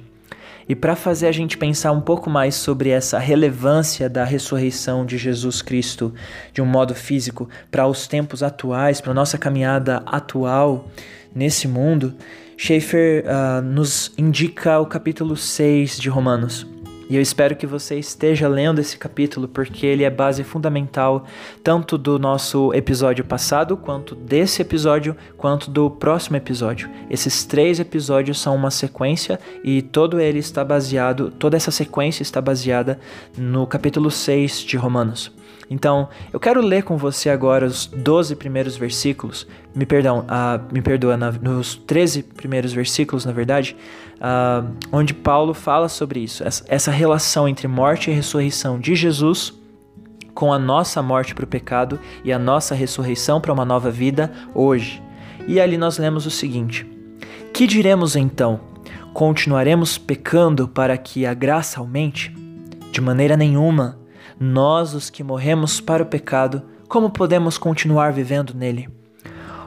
E 0.68 0.74
para 0.74 0.96
fazer 0.96 1.28
a 1.28 1.32
gente 1.32 1.56
pensar 1.56 1.92
um 1.92 2.00
pouco 2.00 2.28
mais 2.28 2.56
sobre 2.56 2.90
essa 2.90 3.20
relevância 3.20 4.10
da 4.10 4.24
ressurreição 4.24 5.06
de 5.06 5.16
Jesus 5.16 5.62
Cristo 5.62 6.12
de 6.52 6.60
um 6.60 6.66
modo 6.66 6.92
físico 6.92 7.48
para 7.70 7.86
os 7.86 8.08
tempos 8.08 8.42
atuais, 8.42 9.00
para 9.00 9.12
a 9.12 9.14
nossa 9.14 9.38
caminhada 9.38 10.02
atual 10.04 10.88
nesse 11.32 11.68
mundo, 11.68 12.14
Schaeffer 12.56 13.24
uh, 13.26 13.60
nos 13.60 14.12
indica 14.16 14.80
o 14.80 14.86
capítulo 14.86 15.36
6 15.36 15.98
de 15.98 16.08
Romanos. 16.08 16.66
E 17.08 17.14
eu 17.14 17.22
espero 17.22 17.54
que 17.54 17.66
você 17.66 17.96
esteja 17.98 18.48
lendo 18.48 18.80
esse 18.80 18.98
capítulo, 18.98 19.46
porque 19.46 19.86
ele 19.86 20.02
é 20.02 20.10
base 20.10 20.42
fundamental 20.42 21.24
tanto 21.62 21.96
do 21.96 22.18
nosso 22.18 22.72
episódio 22.74 23.24
passado, 23.24 23.76
quanto 23.76 24.14
desse 24.16 24.60
episódio, 24.60 25.16
quanto 25.36 25.70
do 25.70 25.88
próximo 25.88 26.36
episódio. 26.36 26.90
Esses 27.08 27.44
três 27.44 27.78
episódios 27.78 28.40
são 28.40 28.56
uma 28.56 28.72
sequência 28.72 29.38
e 29.62 29.82
todo 29.82 30.18
ele 30.18 30.40
está 30.40 30.64
baseado, 30.64 31.30
toda 31.30 31.56
essa 31.56 31.70
sequência 31.70 32.22
está 32.22 32.40
baseada 32.40 32.98
no 33.38 33.66
capítulo 33.66 34.10
6 34.10 34.60
de 34.60 34.76
Romanos. 34.76 35.30
Então, 35.68 36.08
eu 36.32 36.38
quero 36.38 36.60
ler 36.60 36.84
com 36.84 36.96
você 36.96 37.28
agora 37.28 37.66
os 37.66 37.86
12 37.86 38.36
primeiros 38.36 38.76
versículos, 38.76 39.46
me 39.74 39.84
perdão, 39.84 40.20
uh, 40.20 40.72
me 40.72 40.80
perdoa, 40.80 41.16
na, 41.16 41.32
nos 41.32 41.74
13 41.74 42.22
primeiros 42.22 42.72
versículos, 42.72 43.24
na 43.24 43.32
verdade, 43.32 43.76
uh, 44.16 44.70
onde 44.92 45.12
Paulo 45.12 45.52
fala 45.52 45.88
sobre 45.88 46.20
isso, 46.20 46.44
essa, 46.44 46.64
essa 46.68 46.90
relação 46.90 47.48
entre 47.48 47.66
morte 47.66 48.10
e 48.10 48.14
ressurreição 48.14 48.78
de 48.78 48.94
Jesus 48.94 49.52
com 50.36 50.52
a 50.52 50.58
nossa 50.58 51.02
morte 51.02 51.34
para 51.34 51.44
o 51.44 51.48
pecado 51.48 51.98
e 52.22 52.32
a 52.32 52.38
nossa 52.38 52.74
ressurreição 52.74 53.40
para 53.40 53.52
uma 53.52 53.64
nova 53.64 53.90
vida 53.90 54.30
hoje. 54.54 55.02
E 55.48 55.58
ali 55.58 55.78
nós 55.78 55.98
lemos 55.98 56.26
o 56.26 56.30
seguinte: 56.30 56.86
Que 57.52 57.66
diremos 57.66 58.14
então? 58.14 58.60
Continuaremos 59.14 59.96
pecando 59.96 60.68
para 60.68 60.96
que 60.98 61.24
a 61.24 61.32
graça 61.32 61.80
aumente? 61.80 62.34
De 62.92 63.00
maneira 63.00 63.36
nenhuma. 63.36 63.98
Nós, 64.38 64.92
os 64.92 65.08
que 65.08 65.24
morremos 65.24 65.80
para 65.80 66.02
o 66.02 66.06
pecado, 66.06 66.62
como 66.88 67.10
podemos 67.10 67.56
continuar 67.56 68.12
vivendo 68.12 68.52
nele? 68.54 68.88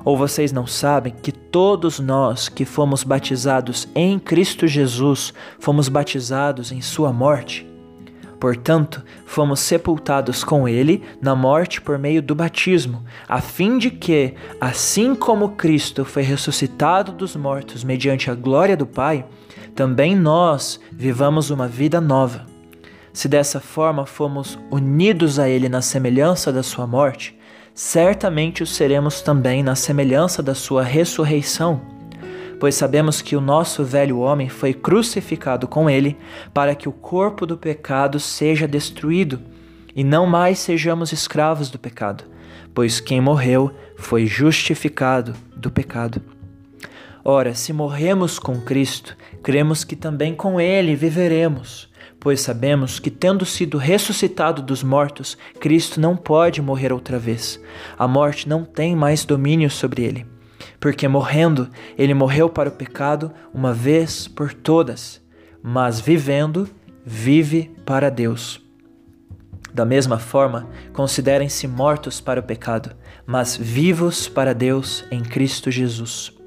Ou 0.05 0.15
vocês 0.15 0.51
não 0.51 0.67
sabem 0.67 1.13
que 1.13 1.31
todos 1.31 1.99
nós 1.99 2.47
que 2.47 2.65
fomos 2.65 3.03
batizados 3.03 3.87
em 3.95 4.17
Cristo 4.19 4.67
Jesus 4.67 5.33
fomos 5.59 5.89
batizados 5.89 6.71
em 6.71 6.81
Sua 6.81 7.11
morte? 7.11 7.67
Portanto, 8.39 9.03
fomos 9.25 9.59
sepultados 9.59 10.43
com 10.43 10.67
Ele 10.67 11.03
na 11.21 11.35
morte 11.35 11.81
por 11.81 11.99
meio 11.99 12.21
do 12.21 12.33
batismo, 12.33 13.03
a 13.27 13.41
fim 13.41 13.77
de 13.77 13.91
que, 13.91 14.35
assim 14.61 15.13
como 15.13 15.49
Cristo 15.49 16.05
foi 16.05 16.23
ressuscitado 16.23 17.11
dos 17.11 17.35
mortos 17.35 17.83
mediante 17.83 18.31
a 18.31 18.35
glória 18.35 18.77
do 18.77 18.85
Pai, 18.85 19.25
também 19.75 20.15
nós 20.15 20.79
vivamos 20.91 21.49
uma 21.49 21.67
vida 21.67 21.99
nova. 21.99 22.45
Se 23.11 23.27
dessa 23.27 23.59
forma 23.59 24.05
fomos 24.05 24.57
unidos 24.71 25.39
a 25.39 25.49
Ele 25.49 25.67
na 25.67 25.81
semelhança 25.81 26.51
da 26.51 26.63
Sua 26.63 26.85
morte, 26.85 27.37
certamente 27.73 28.61
o 28.61 28.67
seremos 28.67 29.21
também 29.21 29.63
na 29.63 29.75
semelhança 29.75 30.43
da 30.43 30.53
Sua 30.53 30.83
ressurreição. 30.83 31.81
Pois 32.59 32.75
sabemos 32.75 33.21
que 33.21 33.35
o 33.35 33.41
nosso 33.41 33.85
velho 33.85 34.19
homem 34.19 34.49
foi 34.49 34.73
crucificado 34.73 35.67
com 35.67 35.89
Ele 35.89 36.17
para 36.53 36.75
que 36.75 36.89
o 36.89 36.91
corpo 36.91 37.45
do 37.45 37.57
pecado 37.57 38.19
seja 38.19 38.67
destruído 38.67 39.39
e 39.95 40.03
não 40.03 40.25
mais 40.25 40.59
sejamos 40.59 41.11
escravos 41.11 41.69
do 41.69 41.79
pecado, 41.79 42.23
pois 42.73 42.99
quem 42.99 43.21
morreu 43.21 43.71
foi 43.97 44.25
justificado 44.25 45.33
do 45.55 45.71
pecado. 45.71 46.21
Ora, 47.23 47.53
se 47.53 47.73
morremos 47.73 48.39
com 48.39 48.61
Cristo, 48.61 49.15
cremos 49.43 49.83
que 49.83 49.95
também 49.95 50.33
com 50.33 50.59
Ele 50.59 50.95
viveremos, 50.95 51.88
pois 52.19 52.41
sabemos 52.41 52.99
que, 52.99 53.09
tendo 53.09 53.45
sido 53.45 53.77
ressuscitado 53.77 54.61
dos 54.61 54.83
mortos, 54.83 55.37
Cristo 55.59 55.99
não 55.99 56.17
pode 56.17 56.61
morrer 56.61 56.91
outra 56.91 57.17
vez. 57.17 57.59
A 57.97 58.07
morte 58.07 58.47
não 58.47 58.65
tem 58.65 58.95
mais 58.95 59.23
domínio 59.23 59.69
sobre 59.69 60.03
ele. 60.03 60.25
Porque 60.79 61.07
morrendo, 61.07 61.69
ele 61.97 62.13
morreu 62.13 62.49
para 62.49 62.69
o 62.69 62.73
pecado 62.73 63.31
uma 63.53 63.73
vez 63.73 64.27
por 64.27 64.53
todas, 64.53 65.21
mas 65.61 65.99
vivendo, 65.99 66.69
vive 67.05 67.71
para 67.85 68.09
Deus. 68.09 68.61
Da 69.73 69.85
mesma 69.85 70.17
forma, 70.17 70.67
considerem-se 70.93 71.67
mortos 71.67 72.19
para 72.19 72.39
o 72.39 72.43
pecado, 72.43 72.95
mas 73.25 73.55
vivos 73.55 74.27
para 74.27 74.53
Deus 74.53 75.05
em 75.11 75.21
Cristo 75.21 75.69
Jesus. 75.69 76.38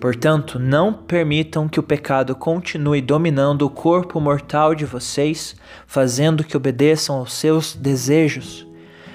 Portanto, 0.00 0.58
não 0.58 0.92
permitam 0.92 1.68
que 1.68 1.78
o 1.78 1.82
pecado 1.82 2.34
continue 2.34 3.00
dominando 3.00 3.62
o 3.62 3.70
corpo 3.70 4.20
mortal 4.20 4.74
de 4.74 4.84
vocês, 4.84 5.54
fazendo 5.86 6.44
que 6.44 6.56
obedeçam 6.56 7.16
aos 7.16 7.32
seus 7.34 7.74
desejos. 7.74 8.66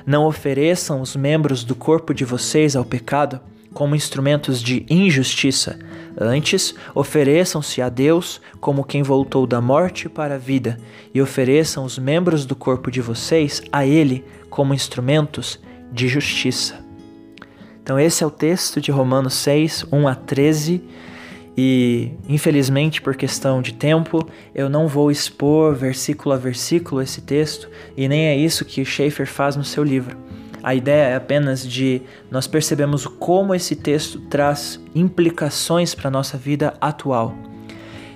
Não 0.06 0.26
ofereçam 0.26 1.02
os 1.02 1.16
membros 1.16 1.64
do 1.64 1.76
corpo 1.76 2.14
de 2.14 2.24
vocês 2.24 2.76
ao 2.76 2.86
pecado 2.86 3.42
como 3.74 3.96
instrumentos 3.96 4.62
de 4.64 4.86
injustiça. 4.90 5.78
Antes, 6.20 6.74
ofereçam-se 6.96 7.80
a 7.80 7.90
Deus 7.90 8.42
como 8.60 8.84
quem 8.84 9.04
voltou 9.04 9.46
da 9.46 9.62
morte 9.62 10.10
para 10.10 10.34
a 10.34 10.40
vida, 10.40 10.80
e 11.14 11.22
ofereçam 11.22 11.84
os 11.84 12.00
membros 12.00 12.44
do 12.44 12.56
corpo 12.56 12.90
de 12.90 13.02
vocês 13.02 13.62
a 13.72 13.86
Ele 13.86 14.26
como 14.50 14.74
instrumentos 14.74 15.60
de 15.92 16.08
justiça. 16.08 16.87
Então, 17.88 17.98
esse 17.98 18.22
é 18.22 18.28
o 18.28 18.30
texto 18.30 18.82
de 18.82 18.92
Romanos 18.92 19.34
6, 19.36 19.86
1 19.90 20.08
a 20.10 20.14
13. 20.14 20.84
E, 21.58 22.12
infelizmente, 22.28 23.02
por 23.02 23.16
questão 23.16 23.62
de 23.62 23.76
tempo, 23.76 24.28
eu 24.54 24.68
não 24.68 24.90
vou 24.90 25.10
expor 25.10 25.74
versículo 25.74 26.36
a 26.36 26.38
versículo 26.38 27.02
esse 27.02 27.22
texto, 27.22 27.70
e 27.96 28.10
nem 28.10 28.26
é 28.26 28.36
isso 28.36 28.66
que 28.66 28.84
Schaeffer 28.84 29.26
faz 29.26 29.56
no 29.56 29.64
seu 29.64 29.86
livro. 29.86 30.18
A 30.62 30.76
ideia 30.76 31.12
é 31.12 31.16
apenas 31.16 31.66
de 31.66 32.02
nós 32.30 32.46
percebemos 32.46 33.08
como 33.08 33.56
esse 33.56 33.74
texto 33.74 34.20
traz 34.20 34.82
implicações 34.94 35.96
para 35.96 36.10
a 36.10 36.12
nossa 36.12 36.38
vida 36.38 36.74
atual. 36.82 37.34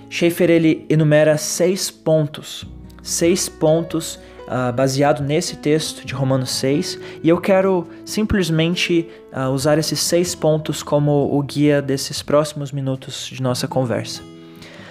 Schaeffer 0.10 0.50
ele 0.50 0.86
enumera 0.90 1.38
seis 1.38 1.90
pontos, 1.90 2.68
seis 3.02 3.48
pontos 3.48 4.20
uh, 4.52 4.74
baseado 4.74 5.24
nesse 5.24 5.56
texto 5.56 6.06
de 6.06 6.14
Romanos 6.14 6.52
6, 6.52 7.00
e 7.24 7.30
eu 7.30 7.40
quero 7.40 7.88
simplesmente 8.04 9.08
uh, 9.32 9.50
usar 9.50 9.78
esses 9.78 10.00
seis 10.00 10.36
pontos 10.36 10.84
como 10.84 11.34
o 11.34 11.42
guia 11.42 11.82
desses 11.82 12.22
próximos 12.22 12.72
minutos 12.72 13.28
de 13.28 13.42
nossa 13.42 13.68
conversa. 13.68 14.22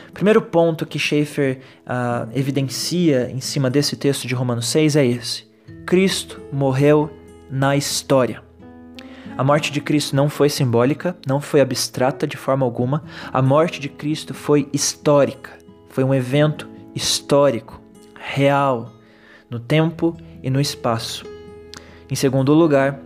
O 0.08 0.12
primeiro 0.12 0.42
ponto 0.42 0.86
que 0.86 0.98
Schaeffer 0.98 1.60
uh, 1.86 2.28
evidencia 2.34 3.30
em 3.30 3.40
cima 3.40 3.68
desse 3.70 3.96
texto 3.96 4.26
de 4.26 4.34
Romanos 4.34 4.66
6 4.66 4.96
é 4.96 5.06
esse: 5.06 5.44
Cristo 5.86 6.40
morreu 6.50 7.10
na 7.50 7.76
história. 7.76 8.42
A 9.38 9.44
morte 9.44 9.70
de 9.70 9.80
Cristo 9.80 10.14
não 10.16 10.28
foi 10.28 10.48
simbólica, 10.50 11.16
não 11.26 11.40
foi 11.40 11.60
abstrata 11.60 12.26
de 12.26 12.36
forma 12.36 12.66
alguma. 12.66 13.04
A 13.32 13.40
morte 13.40 13.80
de 13.80 13.88
Cristo 13.88 14.34
foi 14.34 14.68
histórica. 14.72 15.52
Foi 15.88 16.04
um 16.04 16.12
evento 16.12 16.68
histórico, 16.94 17.80
real, 18.14 18.92
no 19.50 19.58
tempo 19.58 20.16
e 20.42 20.48
no 20.48 20.60
espaço. 20.60 21.26
Em 22.08 22.14
segundo 22.14 22.54
lugar, 22.54 23.00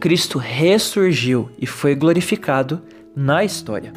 Cristo 0.00 0.38
ressurgiu 0.38 1.50
e 1.58 1.66
foi 1.66 1.94
glorificado 1.94 2.82
na 3.14 3.44
história. 3.44 3.92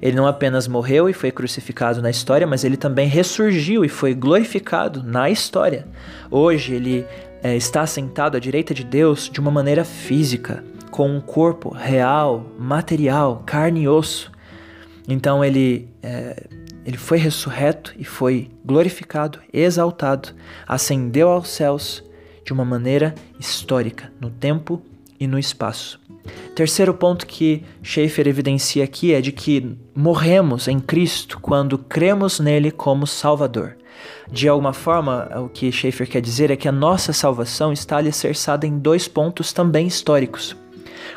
Ele 0.00 0.16
não 0.16 0.26
apenas 0.26 0.66
morreu 0.66 1.08
e 1.08 1.12
foi 1.12 1.30
crucificado 1.30 2.02
na 2.02 2.10
história, 2.10 2.46
mas 2.46 2.64
ele 2.64 2.76
também 2.76 3.06
ressurgiu 3.06 3.84
e 3.84 3.88
foi 3.88 4.14
glorificado 4.14 5.00
na 5.02 5.30
história. 5.30 5.86
Hoje 6.28 6.74
ele 6.74 7.06
é, 7.40 7.56
está 7.56 7.86
sentado 7.86 8.36
à 8.36 8.40
direita 8.40 8.74
de 8.74 8.82
Deus 8.82 9.30
de 9.30 9.38
uma 9.38 9.50
maneira 9.50 9.84
física, 9.84 10.64
com 10.90 11.08
um 11.08 11.20
corpo 11.20 11.70
real, 11.70 12.46
material, 12.58 13.44
carne 13.46 13.82
e 13.82 13.88
osso. 13.88 14.32
Então 15.08 15.44
ele 15.44 15.88
é, 16.02 16.48
ele 16.84 16.96
foi 16.96 17.18
ressurreto 17.18 17.94
e 17.98 18.04
foi 18.04 18.50
glorificado, 18.64 19.40
exaltado, 19.52 20.30
ascendeu 20.66 21.28
aos 21.28 21.48
céus 21.48 22.02
de 22.44 22.52
uma 22.52 22.64
maneira 22.64 23.14
histórica, 23.38 24.12
no 24.20 24.30
tempo 24.30 24.82
e 25.18 25.26
no 25.26 25.38
espaço. 25.38 26.00
Terceiro 26.54 26.92
ponto 26.94 27.26
que 27.26 27.64
Schaeffer 27.82 28.28
evidencia 28.28 28.84
aqui 28.84 29.12
é 29.12 29.20
de 29.20 29.32
que 29.32 29.76
morremos 29.94 30.68
em 30.68 30.78
Cristo 30.78 31.38
quando 31.40 31.78
cremos 31.78 32.38
nele 32.38 32.70
como 32.70 33.06
Salvador. 33.06 33.76
De 34.30 34.48
alguma 34.48 34.72
forma, 34.72 35.28
o 35.38 35.48
que 35.48 35.70
Schaeffer 35.70 36.08
quer 36.08 36.20
dizer 36.20 36.50
é 36.50 36.56
que 36.56 36.68
a 36.68 36.72
nossa 36.72 37.12
salvação 37.12 37.72
está 37.72 37.98
alicerçada 37.98 38.66
em 38.66 38.78
dois 38.78 39.06
pontos 39.06 39.52
também 39.52 39.86
históricos. 39.86 40.56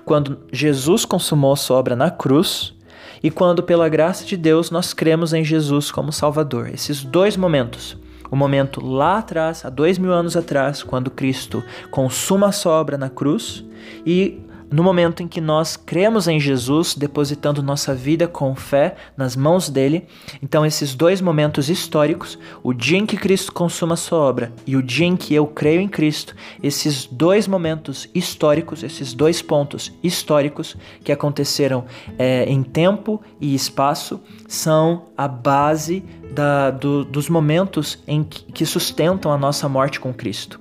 Quando 0.03 0.39
Jesus 0.51 1.05
consumou 1.05 1.55
sua 1.55 1.77
obra 1.77 1.95
na 1.95 2.11
cruz, 2.11 2.74
e 3.23 3.31
quando, 3.31 3.63
pela 3.63 3.89
graça 3.89 4.25
de 4.25 4.37
Deus, 4.37 4.71
nós 4.71 4.93
cremos 4.93 5.33
em 5.33 5.43
Jesus 5.43 5.91
como 5.91 6.11
Salvador. 6.11 6.69
Esses 6.69 7.03
dois 7.03 7.35
momentos. 7.35 7.97
O 8.31 8.35
momento 8.35 8.83
lá 8.83 9.19
atrás, 9.19 9.63
há 9.63 9.69
dois 9.69 9.97
mil 9.97 10.11
anos 10.11 10.35
atrás, 10.35 10.81
quando 10.81 11.11
Cristo 11.11 11.63
consuma 11.91 12.47
a 12.47 12.51
sua 12.51 12.73
obra 12.73 12.97
na 12.97 13.09
cruz, 13.09 13.63
e 14.05 14.41
no 14.71 14.83
momento 14.83 15.21
em 15.21 15.27
que 15.27 15.39
nós 15.39 15.75
cremos 15.77 16.27
em 16.27 16.39
Jesus, 16.39 16.95
depositando 16.95 17.63
nossa 17.63 17.93
vida 17.93 18.27
com 18.27 18.55
fé 18.55 18.95
nas 19.15 19.35
mãos 19.35 19.69
dele. 19.69 20.05
Então, 20.41 20.65
esses 20.65 20.95
dois 20.95 21.21
momentos 21.21 21.69
históricos, 21.69 22.37
o 22.63 22.73
dia 22.73 22.97
em 22.97 23.05
que 23.05 23.17
Cristo 23.17 23.51
consuma 23.51 23.93
a 23.93 23.97
sua 23.97 24.19
obra 24.19 24.53
e 24.65 24.75
o 24.75 24.83
dia 24.83 25.07
em 25.07 25.15
que 25.15 25.33
eu 25.33 25.47
creio 25.47 25.81
em 25.81 25.87
Cristo, 25.87 26.35
esses 26.61 27.05
dois 27.05 27.47
momentos 27.47 28.09
históricos, 28.13 28.83
esses 28.83 29.13
dois 29.13 29.41
pontos 29.41 29.93
históricos 30.03 30.75
que 31.03 31.11
aconteceram 31.11 31.85
é, 32.17 32.45
em 32.45 32.63
tempo 32.63 33.21
e 33.39 33.53
espaço, 33.53 34.19
são 34.47 35.05
a 35.17 35.27
base 35.27 36.03
da, 36.31 36.71
do, 36.71 37.05
dos 37.05 37.29
momentos 37.29 37.97
em 38.07 38.23
que, 38.23 38.43
que 38.51 38.65
sustentam 38.65 39.31
a 39.31 39.37
nossa 39.37 39.69
morte 39.69 39.99
com 39.99 40.13
Cristo. 40.13 40.59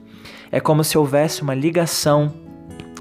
É 0.53 0.61
como 0.61 0.85
se 0.85 0.97
houvesse 0.97 1.43
uma 1.43 1.55
ligação 1.55 2.33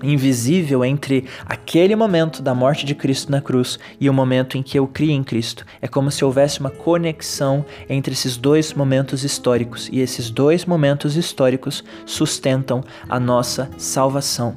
invisível 0.03 0.83
entre 0.83 1.25
aquele 1.45 1.95
momento 1.95 2.41
da 2.41 2.53
morte 2.53 2.85
de 2.85 2.93
Cristo 2.93 3.31
na 3.31 3.41
cruz 3.41 3.79
e 3.99 4.09
o 4.09 4.13
momento 4.13 4.57
em 4.57 4.63
que 4.63 4.77
eu 4.77 4.85
criei 4.85 5.15
em 5.15 5.23
Cristo. 5.23 5.65
É 5.81 5.87
como 5.87 6.11
se 6.11 6.23
houvesse 6.23 6.59
uma 6.59 6.69
conexão 6.69 7.65
entre 7.89 8.13
esses 8.13 8.37
dois 8.37 8.73
momentos 8.73 9.23
históricos 9.23 9.89
e 9.91 9.99
esses 9.99 10.29
dois 10.29 10.65
momentos 10.65 11.15
históricos 11.15 11.83
sustentam 12.05 12.83
a 13.07 13.19
nossa 13.19 13.69
salvação. 13.77 14.55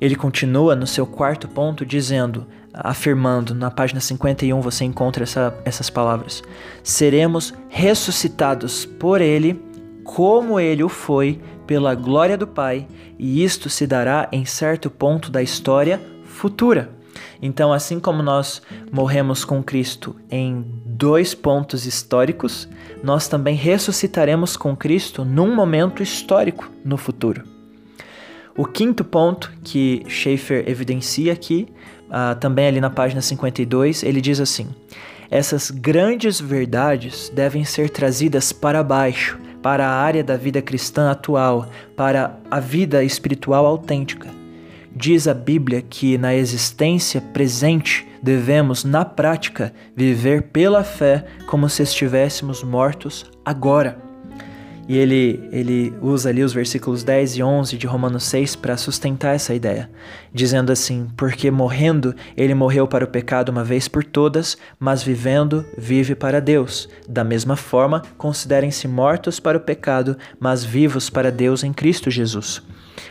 Ele 0.00 0.16
continua 0.16 0.74
no 0.74 0.86
seu 0.86 1.06
quarto 1.06 1.46
ponto 1.46 1.84
dizendo, 1.84 2.46
afirmando, 2.72 3.54
na 3.54 3.70
página 3.70 4.00
51 4.00 4.60
você 4.60 4.84
encontra 4.84 5.24
essa, 5.24 5.54
essas 5.64 5.90
palavras: 5.90 6.42
Seremos 6.82 7.52
ressuscitados 7.68 8.86
por 8.86 9.20
Ele, 9.20 9.62
como 10.02 10.58
Ele 10.58 10.82
o 10.82 10.88
foi 10.88 11.40
pela 11.70 11.94
glória 11.94 12.36
do 12.36 12.48
Pai, 12.48 12.84
e 13.16 13.44
isto 13.44 13.70
se 13.70 13.86
dará 13.86 14.28
em 14.32 14.44
certo 14.44 14.90
ponto 14.90 15.30
da 15.30 15.40
história 15.40 16.00
futura. 16.24 16.90
Então, 17.40 17.72
assim 17.72 18.00
como 18.00 18.24
nós 18.24 18.60
morremos 18.90 19.44
com 19.44 19.62
Cristo 19.62 20.16
em 20.28 20.64
dois 20.84 21.32
pontos 21.32 21.86
históricos, 21.86 22.68
nós 23.04 23.28
também 23.28 23.54
ressuscitaremos 23.54 24.56
com 24.56 24.74
Cristo 24.74 25.24
num 25.24 25.54
momento 25.54 26.02
histórico 26.02 26.68
no 26.84 26.96
futuro. 26.96 27.44
O 28.56 28.66
quinto 28.66 29.04
ponto 29.04 29.52
que 29.62 30.02
Schaeffer 30.08 30.68
evidencia 30.68 31.32
aqui, 31.32 31.68
uh, 32.08 32.34
também 32.40 32.66
ali 32.66 32.80
na 32.80 32.90
página 32.90 33.22
52, 33.22 34.02
ele 34.02 34.20
diz 34.20 34.40
assim: 34.40 34.66
essas 35.30 35.70
grandes 35.70 36.40
verdades 36.40 37.30
devem 37.32 37.64
ser 37.64 37.90
trazidas 37.90 38.52
para 38.52 38.82
baixo 38.82 39.38
para 39.62 39.86
a 39.86 39.94
área 39.94 40.24
da 40.24 40.36
vida 40.36 40.62
cristã 40.62 41.10
atual, 41.10 41.68
para 41.96 42.38
a 42.50 42.60
vida 42.60 43.04
espiritual 43.04 43.66
autêntica. 43.66 44.28
Diz 44.94 45.28
a 45.28 45.34
Bíblia 45.34 45.82
que 45.82 46.18
na 46.18 46.34
existência 46.34 47.20
presente 47.20 48.06
devemos, 48.22 48.84
na 48.84 49.04
prática, 49.04 49.72
viver 49.94 50.42
pela 50.44 50.82
fé 50.82 51.24
como 51.46 51.68
se 51.68 51.82
estivéssemos 51.82 52.62
mortos 52.62 53.30
agora. 53.44 54.09
E 54.88 54.98
ele, 54.98 55.48
ele 55.52 55.94
usa 56.00 56.28
ali 56.30 56.42
os 56.42 56.52
versículos 56.52 57.04
10 57.04 57.36
e 57.36 57.42
11 57.42 57.78
de 57.78 57.86
Romanos 57.86 58.24
6 58.24 58.56
para 58.56 58.76
sustentar 58.76 59.34
essa 59.34 59.54
ideia, 59.54 59.90
dizendo 60.32 60.72
assim: 60.72 61.08
Porque 61.16 61.50
morrendo, 61.50 62.14
ele 62.36 62.54
morreu 62.54 62.88
para 62.88 63.04
o 63.04 63.08
pecado 63.08 63.50
uma 63.50 63.62
vez 63.62 63.86
por 63.86 64.02
todas, 64.02 64.58
mas 64.78 65.02
vivendo, 65.02 65.64
vive 65.78 66.14
para 66.14 66.40
Deus. 66.40 66.88
Da 67.08 67.22
mesma 67.22 67.56
forma, 67.56 68.02
considerem-se 68.18 68.88
mortos 68.88 69.38
para 69.38 69.58
o 69.58 69.60
pecado, 69.60 70.16
mas 70.38 70.64
vivos 70.64 71.08
para 71.08 71.30
Deus 71.30 71.62
em 71.62 71.72
Cristo 71.72 72.10
Jesus. 72.10 72.62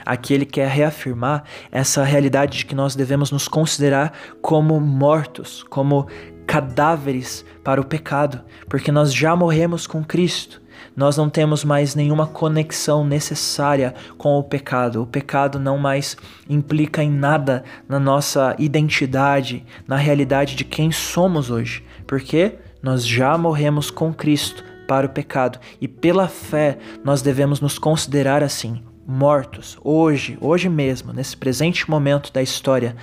Aqui 0.05 0.33
ele 0.33 0.45
quer 0.45 0.67
reafirmar 0.69 1.43
essa 1.71 2.03
realidade 2.03 2.59
de 2.59 2.65
que 2.65 2.75
nós 2.75 2.95
devemos 2.95 3.31
nos 3.31 3.47
considerar 3.47 4.13
como 4.41 4.79
mortos, 4.79 5.63
como 5.69 6.07
cadáveres 6.45 7.45
para 7.63 7.79
o 7.79 7.85
pecado, 7.85 8.41
porque 8.67 8.91
nós 8.91 9.13
já 9.13 9.35
morremos 9.35 9.85
com 9.85 10.03
Cristo. 10.03 10.61
Nós 10.99 11.15
não 11.15 11.29
temos 11.29 11.63
mais 11.63 11.95
nenhuma 11.95 12.27
conexão 12.27 13.05
necessária 13.05 13.95
com 14.17 14.37
o 14.37 14.43
pecado. 14.43 15.01
O 15.01 15.07
pecado 15.07 15.57
não 15.57 15.77
mais 15.77 16.17
implica 16.49 17.01
em 17.01 17.09
nada 17.09 17.63
na 17.87 17.97
nossa 17.97 18.53
identidade, 18.59 19.65
na 19.87 19.95
realidade 19.95 20.57
de 20.57 20.65
quem 20.65 20.91
somos 20.91 21.49
hoje, 21.49 21.85
porque 22.05 22.55
nós 22.83 23.07
já 23.07 23.37
morremos 23.37 23.89
com 23.89 24.13
Cristo 24.13 24.61
para 24.89 25.07
o 25.07 25.09
pecado 25.09 25.57
e 25.79 25.87
pela 25.87 26.27
fé 26.27 26.77
nós 27.01 27.21
devemos 27.21 27.61
nos 27.61 27.79
considerar 27.79 28.43
assim, 28.43 28.83
mortos, 29.07 29.77
hoje, 29.81 30.37
hoje 30.41 30.67
mesmo, 30.67 31.13
nesse 31.13 31.37
presente 31.37 31.89
momento 31.89 32.33
da 32.33 32.41
história, 32.41 32.93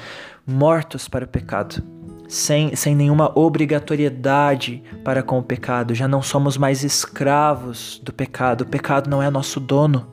mortos 0.46 1.08
para 1.08 1.24
o 1.24 1.28
pecado, 1.28 1.82
sem, 2.28 2.74
sem 2.74 2.94
nenhuma 2.94 3.32
obrigatoriedade 3.38 4.82
para 5.04 5.22
com 5.22 5.38
o 5.38 5.42
pecado, 5.42 5.94
já 5.94 6.08
não 6.08 6.22
somos 6.22 6.56
mais 6.56 6.82
escravos 6.82 8.00
do 8.02 8.12
pecado, 8.12 8.62
o 8.62 8.66
pecado 8.66 9.08
não 9.08 9.22
é 9.22 9.30
nosso 9.30 9.60
dono. 9.60 10.06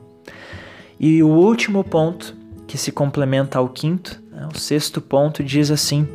E 0.98 1.22
o 1.22 1.28
último 1.28 1.82
ponto, 1.82 2.36
que 2.66 2.78
se 2.78 2.92
complementa 2.92 3.58
ao 3.58 3.68
quinto, 3.68 4.22
né, 4.30 4.48
o 4.52 4.58
sexto 4.58 5.00
ponto, 5.00 5.42
diz 5.42 5.70
assim: 5.70 6.08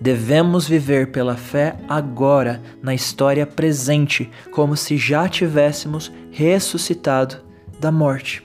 Devemos 0.00 0.66
viver 0.66 1.10
pela 1.10 1.36
fé 1.36 1.76
agora, 1.88 2.60
na 2.82 2.94
história 2.94 3.46
presente, 3.46 4.30
como 4.50 4.76
se 4.76 4.96
já 4.96 5.28
tivéssemos 5.28 6.12
ressuscitado 6.30 7.36
da 7.78 7.92
morte. 7.92 8.42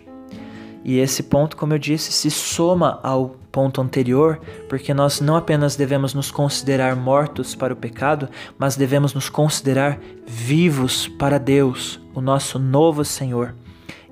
E 0.84 1.00
esse 1.00 1.24
ponto, 1.24 1.56
como 1.56 1.74
eu 1.74 1.80
disse, 1.80 2.12
se 2.12 2.30
soma 2.30 3.00
ao 3.02 3.38
ponto 3.54 3.80
anterior, 3.80 4.42
porque 4.68 4.96
nós 4.96 5.22
não 5.22 5.36
apenas 5.36 5.76
devemos 5.76 6.12
nos 6.16 6.32
considerar 6.32 6.96
mortos 6.96 7.54
para 7.54 7.72
o 7.72 7.78
pecado, 7.78 8.28
mas 8.58 8.76
devemos 8.76 9.14
nos 9.14 9.30
considerar 9.30 10.00
vivos 10.26 11.08
para 11.08 11.38
Deus, 11.38 12.02
o 12.16 12.20
nosso 12.20 12.58
novo 12.58 13.06
Senhor. 13.06 13.54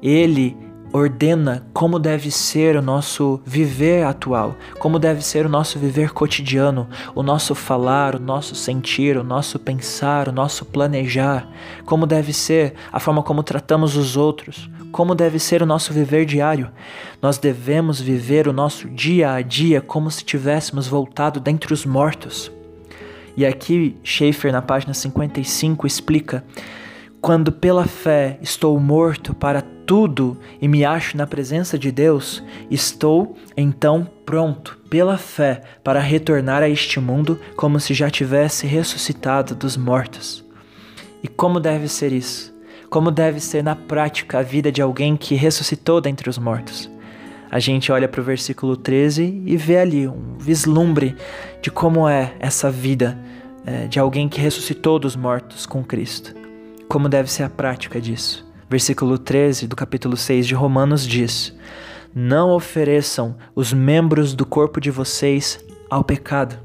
Ele 0.02 0.56
ordena 0.94 1.66
como 1.74 1.98
deve 1.98 2.30
ser 2.30 2.76
o 2.76 2.82
nosso 2.82 3.42
viver 3.46 4.06
atual, 4.06 4.56
como 4.80 5.00
deve 5.00 5.22
ser 5.22 5.46
o 5.46 5.50
nosso 5.50 5.80
viver 5.80 6.12
cotidiano, 6.12 6.88
o 7.16 7.24
nosso 7.24 7.56
falar, 7.56 8.16
o 8.16 8.20
nosso 8.20 8.56
sentir, 8.56 9.18
o 9.18 9.24
nosso 9.24 9.58
pensar, 9.58 10.28
o 10.28 10.32
nosso 10.32 10.66
planejar, 10.66 11.48
como 11.86 12.06
deve 12.06 12.34
ser 12.34 12.74
a 12.92 13.00
forma 13.00 13.24
como 13.24 13.44
tratamos 13.44 13.96
os 13.96 14.18
outros, 14.18 14.70
como 14.92 15.16
deve 15.16 15.40
ser 15.40 15.64
o 15.64 15.66
nosso 15.66 15.94
viver 15.94 16.26
diário. 16.26 16.70
Nós 17.22 17.38
devemos 17.38 18.02
viver 18.02 18.48
o 18.48 18.54
nosso 18.54 18.90
dia 18.90 19.32
a 19.32 19.42
dia 19.42 19.82
como 19.82 20.12
se 20.12 20.24
tivéssemos 20.24 20.88
voltado 20.88 21.40
dentre 21.40 21.74
os 21.74 21.86
mortos. 21.86 22.52
E 23.38 23.46
aqui 23.46 23.96
Schaeffer, 24.04 24.52
na 24.52 24.62
página 24.62 24.94
55, 24.94 25.88
explica: 25.88 26.44
quando 27.22 27.52
pela 27.52 27.86
fé 27.86 28.38
estou 28.42 28.80
morto 28.80 29.34
para 29.34 29.62
tudo 29.86 30.38
e 30.60 30.68
me 30.68 30.84
acho 30.84 31.16
na 31.16 31.28
presença 31.28 31.78
de 31.78 31.92
Deus, 31.92 32.44
estou 32.70 33.38
então 33.56 34.10
pronto, 34.26 34.80
pela 34.90 35.18
fé, 35.18 35.62
para 35.84 36.00
retornar 36.00 36.64
a 36.64 36.70
este 36.70 37.00
mundo 37.00 37.40
como 37.56 37.80
se 37.80 37.94
já 37.94 38.10
tivesse 38.10 38.66
ressuscitado 38.66 39.54
dos 39.54 39.78
mortos. 39.78 40.44
E 41.22 41.28
como 41.28 41.60
deve 41.60 41.88
ser 41.88 42.12
isso? 42.12 42.52
como 42.92 43.10
deve 43.10 43.40
ser 43.40 43.64
na 43.64 43.74
prática 43.74 44.40
a 44.40 44.42
vida 44.42 44.70
de 44.70 44.82
alguém 44.82 45.16
que 45.16 45.34
ressuscitou 45.34 46.02
dentre 46.02 46.30
os 46.30 46.38
mortos. 46.38 46.92
A 47.50 47.58
gente 47.58 47.90
olha 47.90 48.08
para 48.08 48.20
o 48.20 48.24
versículo 48.24 48.76
13 48.76 49.44
e 49.46 49.56
vê 49.56 49.78
ali 49.78 50.10
um 50.10 50.36
vislumbre 50.38 51.16
de 51.62 51.72
como 51.72 52.08
é 52.08 52.34
essa 52.38 52.70
vida 52.70 53.18
é, 53.66 53.88
de 53.88 53.98
alguém 53.98 54.28
que 54.28 54.42
ressuscitou 54.42 55.00
dos 55.00 55.16
mortos 55.16 55.66
com 55.66 55.82
Cristo. 55.82 56.41
Como 56.92 57.08
deve 57.08 57.32
ser 57.32 57.44
a 57.44 57.50
prática 57.50 58.02
disso. 58.02 58.46
Versículo 58.70 59.18
13 59.18 59.66
do 59.66 59.76
capítulo 59.76 60.18
6 60.18 60.46
de 60.46 60.54
Romanos 60.54 61.08
diz: 61.08 61.56
Não 62.14 62.52
ofereçam 62.52 63.38
os 63.56 63.72
membros 63.72 64.34
do 64.34 64.46
corpo 64.46 64.82
de 64.82 64.92
vocês 64.92 65.64
ao 65.90 66.04
pecado, 66.04 66.60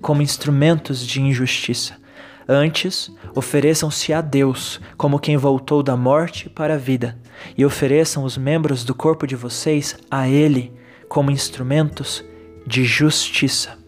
como 0.00 0.20
instrumentos 0.20 1.06
de 1.06 1.22
injustiça 1.22 2.02
Antes, 2.48 3.10
ofereçam-se 3.34 4.12
a 4.12 4.20
Deus 4.20 4.80
como 4.96 5.18
quem 5.18 5.36
voltou 5.36 5.82
da 5.82 5.96
morte 5.96 6.50
para 6.50 6.74
a 6.74 6.78
vida, 6.78 7.18
e 7.56 7.64
ofereçam 7.64 8.24
os 8.24 8.36
membros 8.36 8.84
do 8.84 8.94
corpo 8.94 9.26
de 9.26 9.36
vocês 9.36 9.96
a 10.10 10.28
Ele 10.28 10.72
como 11.08 11.30
instrumentos 11.30 12.24
de 12.66 12.84
justiça. 12.84 13.78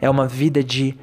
É 0.00 0.10
uma 0.10 0.28
vida 0.28 0.62
de 0.62 0.94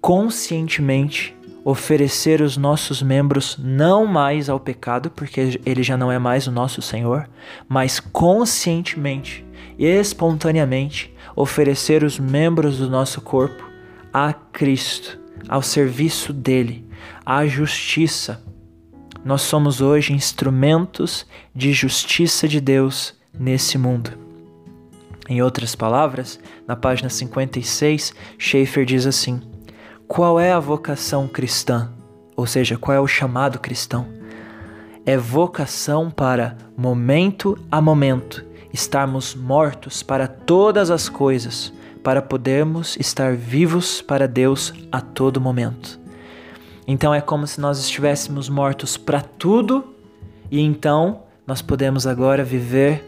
conscientemente 0.00 1.33
oferecer 1.64 2.42
os 2.42 2.56
nossos 2.56 3.02
membros 3.02 3.56
não 3.58 4.06
mais 4.06 4.48
ao 4.50 4.60
pecado, 4.60 5.10
porque 5.10 5.60
ele 5.64 5.82
já 5.82 5.96
não 5.96 6.12
é 6.12 6.18
mais 6.18 6.46
o 6.46 6.52
nosso 6.52 6.82
Senhor, 6.82 7.28
mas 7.66 7.98
conscientemente 7.98 9.44
e 9.78 9.86
espontaneamente 9.86 11.12
oferecer 11.34 12.04
os 12.04 12.18
membros 12.18 12.78
do 12.78 12.90
nosso 12.90 13.20
corpo 13.20 13.68
a 14.12 14.32
Cristo 14.32 15.18
ao 15.48 15.62
serviço 15.62 16.32
dele, 16.32 16.86
à 17.24 17.46
justiça. 17.46 18.42
Nós 19.24 19.42
somos 19.42 19.80
hoje 19.80 20.12
instrumentos 20.12 21.26
de 21.54 21.72
justiça 21.72 22.46
de 22.46 22.60
Deus 22.60 23.14
nesse 23.32 23.78
mundo. 23.78 24.12
Em 25.28 25.42
outras 25.42 25.74
palavras, 25.74 26.38
na 26.68 26.76
página 26.76 27.08
56, 27.08 28.14
Schaeffer 28.38 28.84
diz 28.84 29.06
assim: 29.06 29.40
Qual 30.14 30.38
é 30.38 30.52
a 30.52 30.60
vocação 30.60 31.26
cristã? 31.26 31.90
Ou 32.36 32.46
seja, 32.46 32.78
qual 32.78 32.96
é 32.96 33.00
o 33.00 33.06
chamado 33.08 33.58
cristão? 33.58 34.06
É 35.04 35.16
vocação 35.16 36.08
para, 36.08 36.56
momento 36.76 37.58
a 37.68 37.80
momento, 37.80 38.44
estarmos 38.72 39.34
mortos 39.34 40.04
para 40.04 40.28
todas 40.28 40.88
as 40.88 41.08
coisas, 41.08 41.72
para 42.00 42.22
podermos 42.22 42.96
estar 42.96 43.34
vivos 43.34 44.00
para 44.00 44.28
Deus 44.28 44.72
a 44.92 45.00
todo 45.00 45.40
momento. 45.40 45.98
Então 46.86 47.12
é 47.12 47.20
como 47.20 47.44
se 47.44 47.60
nós 47.60 47.80
estivéssemos 47.80 48.48
mortos 48.48 48.96
para 48.96 49.20
tudo 49.20 49.96
e 50.48 50.60
então 50.60 51.24
nós 51.44 51.60
podemos 51.60 52.06
agora 52.06 52.44
viver 52.44 53.04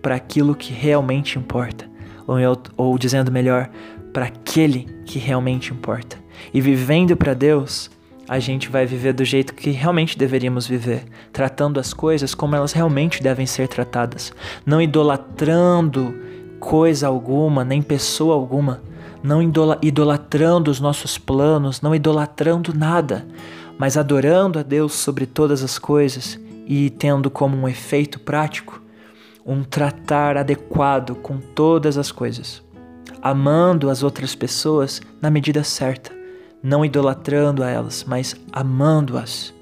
para 0.00 0.14
aquilo 0.14 0.54
que 0.54 0.72
realmente 0.72 1.40
importa, 1.40 1.90
ou, 2.24 2.36
ou 2.76 2.96
dizendo 2.96 3.32
melhor, 3.32 3.68
para 4.12 4.26
aquele 4.26 4.84
que 5.04 5.18
realmente 5.18 5.72
importa. 5.72 6.24
E 6.52 6.60
vivendo 6.60 7.16
para 7.16 7.34
Deus, 7.34 7.90
a 8.28 8.38
gente 8.38 8.68
vai 8.68 8.86
viver 8.86 9.12
do 9.12 9.24
jeito 9.24 9.54
que 9.54 9.70
realmente 9.70 10.18
deveríamos 10.18 10.66
viver, 10.66 11.04
tratando 11.32 11.78
as 11.78 11.92
coisas 11.92 12.34
como 12.34 12.56
elas 12.56 12.72
realmente 12.72 13.22
devem 13.22 13.46
ser 13.46 13.68
tratadas, 13.68 14.32
não 14.64 14.80
idolatrando 14.82 16.14
coisa 16.58 17.06
alguma, 17.06 17.64
nem 17.64 17.80
pessoa 17.80 18.34
alguma, 18.34 18.82
não 19.22 19.40
idolatrando 19.82 20.70
os 20.70 20.80
nossos 20.80 21.18
planos, 21.18 21.80
não 21.80 21.94
idolatrando 21.94 22.74
nada, 22.76 23.26
mas 23.78 23.96
adorando 23.96 24.58
a 24.58 24.62
Deus 24.62 24.94
sobre 24.94 25.26
todas 25.26 25.62
as 25.62 25.78
coisas 25.78 26.38
e 26.66 26.90
tendo 26.90 27.30
como 27.30 27.56
um 27.56 27.68
efeito 27.68 28.18
prático 28.18 28.82
um 29.46 29.62
tratar 29.62 30.36
adequado 30.36 31.14
com 31.14 31.38
todas 31.38 31.96
as 31.96 32.10
coisas, 32.10 32.60
amando 33.22 33.88
as 33.88 34.02
outras 34.02 34.34
pessoas 34.34 35.00
na 35.22 35.30
medida 35.30 35.62
certa, 35.62 36.10
não 36.62 36.84
idolatrando 36.84 37.62
a 37.62 37.70
elas, 37.70 38.04
mas 38.04 38.34
amando-as. 38.52 39.54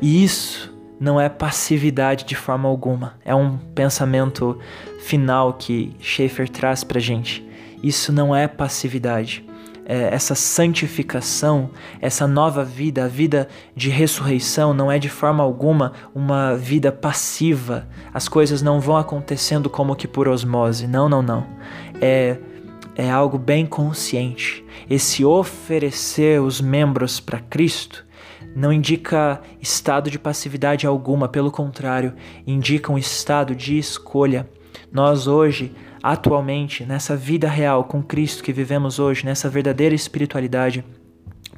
E 0.00 0.24
isso 0.24 0.72
não 0.98 1.20
é 1.20 1.28
passividade 1.28 2.24
de 2.24 2.34
forma 2.34 2.68
alguma. 2.68 3.14
É 3.24 3.34
um 3.34 3.58
pensamento 3.74 4.58
final 5.00 5.52
que 5.54 5.94
Schaeffer 6.00 6.48
traz 6.48 6.84
para 6.84 7.00
gente. 7.00 7.46
Isso 7.82 8.12
não 8.12 8.34
é 8.34 8.48
passividade. 8.48 9.44
É, 9.86 10.14
essa 10.14 10.34
santificação, 10.34 11.68
essa 12.00 12.26
nova 12.26 12.64
vida, 12.64 13.04
a 13.04 13.08
vida 13.08 13.48
de 13.76 13.90
ressurreição, 13.90 14.72
não 14.72 14.90
é 14.90 14.98
de 14.98 15.10
forma 15.10 15.42
alguma 15.42 15.92
uma 16.14 16.56
vida 16.56 16.90
passiva. 16.90 17.86
As 18.12 18.26
coisas 18.26 18.62
não 18.62 18.80
vão 18.80 18.96
acontecendo 18.96 19.68
como 19.68 19.94
que 19.94 20.08
por 20.08 20.26
osmose. 20.26 20.86
Não, 20.86 21.06
não, 21.06 21.20
não. 21.20 21.46
É, 22.00 22.38
é 22.96 23.10
algo 23.10 23.36
bem 23.36 23.66
consciente. 23.66 24.63
Esse 24.88 25.24
oferecer 25.24 26.40
os 26.40 26.60
membros 26.60 27.20
para 27.20 27.40
Cristo 27.40 28.04
não 28.54 28.72
indica 28.72 29.40
estado 29.60 30.10
de 30.10 30.18
passividade 30.18 30.86
alguma, 30.86 31.28
pelo 31.28 31.50
contrário, 31.50 32.14
indica 32.46 32.92
um 32.92 32.98
estado 32.98 33.54
de 33.54 33.78
escolha. 33.78 34.48
Nós 34.92 35.26
hoje, 35.26 35.74
atualmente, 36.02 36.84
nessa 36.84 37.16
vida 37.16 37.48
real 37.48 37.84
com 37.84 38.02
Cristo 38.02 38.44
que 38.44 38.52
vivemos 38.52 38.98
hoje, 38.98 39.24
nessa 39.24 39.48
verdadeira 39.48 39.94
espiritualidade, 39.94 40.84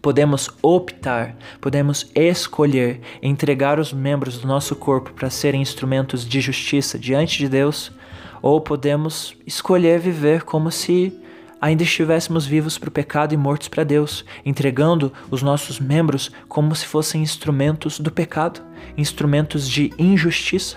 podemos 0.00 0.48
optar, 0.62 1.36
podemos 1.60 2.10
escolher 2.14 3.00
entregar 3.20 3.78
os 3.78 3.92
membros 3.92 4.38
do 4.38 4.46
nosso 4.46 4.76
corpo 4.76 5.12
para 5.12 5.28
serem 5.28 5.60
instrumentos 5.60 6.26
de 6.26 6.40
justiça 6.40 6.98
diante 6.98 7.38
de 7.38 7.48
Deus, 7.48 7.92
ou 8.40 8.60
podemos 8.60 9.36
escolher 9.46 9.98
viver 9.98 10.44
como 10.44 10.70
se 10.70 11.12
ainda 11.60 11.82
estivéssemos 11.82 12.46
vivos 12.46 12.78
para 12.78 12.88
o 12.88 12.92
pecado 12.92 13.34
e 13.34 13.36
mortos 13.36 13.68
para 13.68 13.84
Deus, 13.84 14.24
entregando 14.44 15.12
os 15.30 15.42
nossos 15.42 15.80
membros 15.80 16.30
como 16.48 16.74
se 16.74 16.86
fossem 16.86 17.22
instrumentos 17.22 17.98
do 17.98 18.10
pecado, 18.10 18.60
instrumentos 18.96 19.68
de 19.68 19.92
injustiça. 19.98 20.76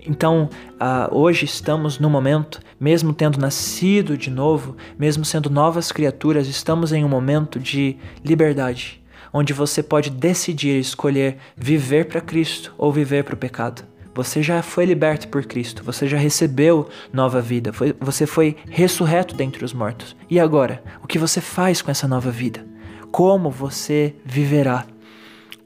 Então, 0.00 0.48
uh, 0.74 1.14
hoje 1.14 1.44
estamos 1.44 1.98
no 1.98 2.08
momento, 2.08 2.60
mesmo 2.80 3.12
tendo 3.12 3.38
nascido 3.38 4.16
de 4.16 4.30
novo, 4.30 4.76
mesmo 4.98 5.24
sendo 5.24 5.50
novas 5.50 5.92
criaturas, 5.92 6.48
estamos 6.48 6.92
em 6.92 7.04
um 7.04 7.08
momento 7.08 7.58
de 7.58 7.96
liberdade, 8.24 9.02
onde 9.32 9.52
você 9.52 9.82
pode 9.82 10.10
decidir 10.10 10.78
escolher 10.78 11.38
viver 11.56 12.06
para 12.06 12.20
Cristo 12.20 12.74
ou 12.78 12.92
viver 12.92 13.24
para 13.24 13.34
o 13.34 13.38
pecado. 13.38 13.82
Você 14.18 14.42
já 14.42 14.62
foi 14.62 14.84
liberto 14.84 15.28
por 15.28 15.44
Cristo, 15.44 15.84
você 15.84 16.08
já 16.08 16.18
recebeu 16.18 16.88
nova 17.12 17.40
vida, 17.40 17.72
foi, 17.72 17.94
você 18.00 18.26
foi 18.26 18.56
ressurreto 18.68 19.32
dentre 19.32 19.64
os 19.64 19.72
mortos. 19.72 20.16
E 20.28 20.40
agora, 20.40 20.82
o 21.00 21.06
que 21.06 21.20
você 21.20 21.40
faz 21.40 21.80
com 21.80 21.88
essa 21.88 22.08
nova 22.08 22.28
vida? 22.28 22.66
Como 23.12 23.48
você 23.48 24.16
viverá? 24.24 24.84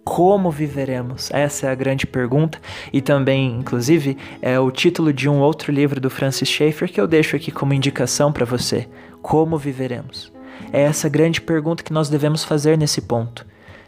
Como 0.05 0.51
viveremos? 0.51 1.31
Essa 1.31 1.69
é 1.69 1.71
a 1.71 1.75
grande 1.75 2.07
pergunta 2.07 2.61
e 2.93 3.01
também, 3.01 3.57
inclusive, 3.59 4.19
é 4.43 4.61
o 4.61 4.71
título 4.71 5.15
de 5.15 5.31
um 5.31 5.41
outro 5.41 5.73
livro 5.73 5.99
do 5.99 6.11
Francis 6.11 6.51
Schaeffer 6.51 6.93
que 6.93 7.01
eu 7.01 7.07
deixo 7.07 7.35
aqui 7.35 7.51
como 7.51 7.73
indicação 7.73 8.31
para 8.31 8.45
você. 8.45 8.87
Como 9.23 9.57
viveremos? 9.57 10.31
É 10.71 10.83
essa 10.83 11.09
grande 11.09 11.41
pergunta 11.41 11.83
que 11.83 11.93
nós 11.95 12.11
devemos 12.11 12.45
fazer 12.45 12.77
nesse 12.77 13.01
ponto. 13.01 13.47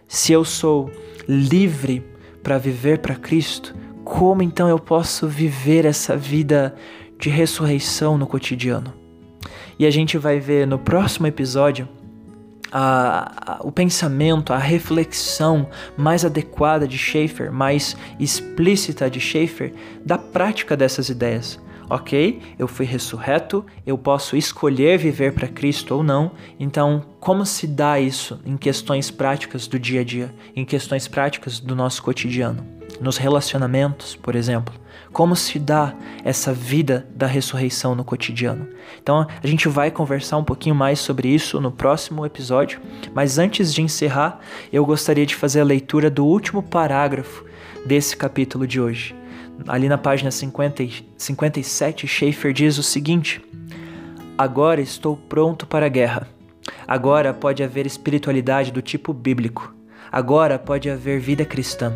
Se 0.08 0.32
eu 0.32 0.42
sou 0.42 0.90
livre 1.28 2.02
para 2.42 2.56
viver 2.56 3.00
para 3.00 3.14
Cristo, 3.14 3.83
como 4.04 4.42
então 4.42 4.68
eu 4.68 4.78
posso 4.78 5.26
viver 5.26 5.84
essa 5.86 6.16
vida 6.16 6.74
de 7.18 7.30
ressurreição 7.30 8.18
no 8.18 8.26
cotidiano? 8.26 8.92
E 9.78 9.86
a 9.86 9.90
gente 9.90 10.18
vai 10.18 10.38
ver 10.38 10.66
no 10.66 10.78
próximo 10.78 11.26
episódio 11.26 11.88
a, 12.70 13.54
a, 13.54 13.58
o 13.62 13.72
pensamento, 13.72 14.52
a 14.52 14.58
reflexão 14.58 15.68
mais 15.96 16.24
adequada 16.24 16.86
de 16.86 16.98
Schaeffer, 16.98 17.50
mais 17.50 17.96
explícita 18.20 19.08
de 19.10 19.20
Schaeffer, 19.20 19.72
da 20.04 20.18
prática 20.18 20.76
dessas 20.76 21.08
ideias. 21.08 21.62
Ok, 21.88 22.40
eu 22.58 22.66
fui 22.66 22.86
ressurreto, 22.86 23.64
eu 23.86 23.98
posso 23.98 24.36
escolher 24.36 24.98
viver 24.98 25.34
para 25.34 25.46
Cristo 25.46 25.94
ou 25.94 26.02
não, 26.02 26.32
então 26.58 27.04
como 27.20 27.44
se 27.44 27.66
dá 27.66 28.00
isso 28.00 28.40
em 28.44 28.56
questões 28.56 29.10
práticas 29.10 29.66
do 29.66 29.78
dia 29.78 30.00
a 30.00 30.04
dia, 30.04 30.34
em 30.56 30.64
questões 30.64 31.06
práticas 31.06 31.60
do 31.60 31.76
nosso 31.76 32.02
cotidiano? 32.02 32.73
Nos 33.00 33.16
relacionamentos, 33.16 34.16
por 34.16 34.34
exemplo. 34.34 34.74
Como 35.12 35.36
se 35.36 35.58
dá 35.58 35.94
essa 36.24 36.52
vida 36.52 37.06
da 37.14 37.26
ressurreição 37.26 37.94
no 37.94 38.04
cotidiano? 38.04 38.68
Então, 39.00 39.26
a 39.42 39.46
gente 39.46 39.68
vai 39.68 39.90
conversar 39.90 40.38
um 40.38 40.44
pouquinho 40.44 40.74
mais 40.74 40.98
sobre 40.98 41.28
isso 41.28 41.60
no 41.60 41.70
próximo 41.70 42.26
episódio, 42.26 42.80
mas 43.14 43.38
antes 43.38 43.72
de 43.72 43.80
encerrar, 43.80 44.40
eu 44.72 44.84
gostaria 44.84 45.24
de 45.24 45.36
fazer 45.36 45.60
a 45.60 45.64
leitura 45.64 46.10
do 46.10 46.24
último 46.24 46.62
parágrafo 46.62 47.44
desse 47.86 48.16
capítulo 48.16 48.66
de 48.66 48.80
hoje. 48.80 49.14
Ali 49.68 49.88
na 49.88 49.96
página 49.96 50.30
50, 50.30 50.84
57, 51.16 52.08
Schaefer 52.08 52.52
diz 52.52 52.76
o 52.76 52.82
seguinte: 52.82 53.40
Agora 54.36 54.80
estou 54.80 55.16
pronto 55.16 55.64
para 55.64 55.86
a 55.86 55.88
guerra. 55.88 56.26
Agora 56.88 57.32
pode 57.32 57.62
haver 57.62 57.86
espiritualidade 57.86 58.72
do 58.72 58.82
tipo 58.82 59.12
bíblico. 59.12 59.72
Agora 60.10 60.58
pode 60.58 60.90
haver 60.90 61.20
vida 61.20 61.44
cristã. 61.44 61.94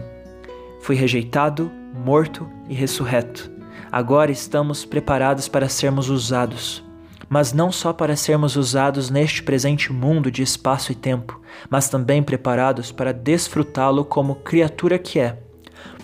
Fui 0.88 0.96
rejeitado, 0.96 1.70
morto 1.94 2.48
e 2.66 2.72
ressurreto. 2.72 3.50
Agora 3.92 4.32
estamos 4.32 4.86
preparados 4.86 5.46
para 5.46 5.68
sermos 5.68 6.08
usados. 6.08 6.82
Mas 7.28 7.52
não 7.52 7.70
só 7.70 7.92
para 7.92 8.16
sermos 8.16 8.56
usados 8.56 9.10
neste 9.10 9.42
presente 9.42 9.92
mundo 9.92 10.30
de 10.30 10.42
espaço 10.42 10.90
e 10.90 10.94
tempo, 10.94 11.42
mas 11.68 11.90
também 11.90 12.22
preparados 12.22 12.90
para 12.90 13.12
desfrutá-lo 13.12 14.02
como 14.02 14.36
criatura 14.36 14.98
que 14.98 15.20
é. 15.20 15.38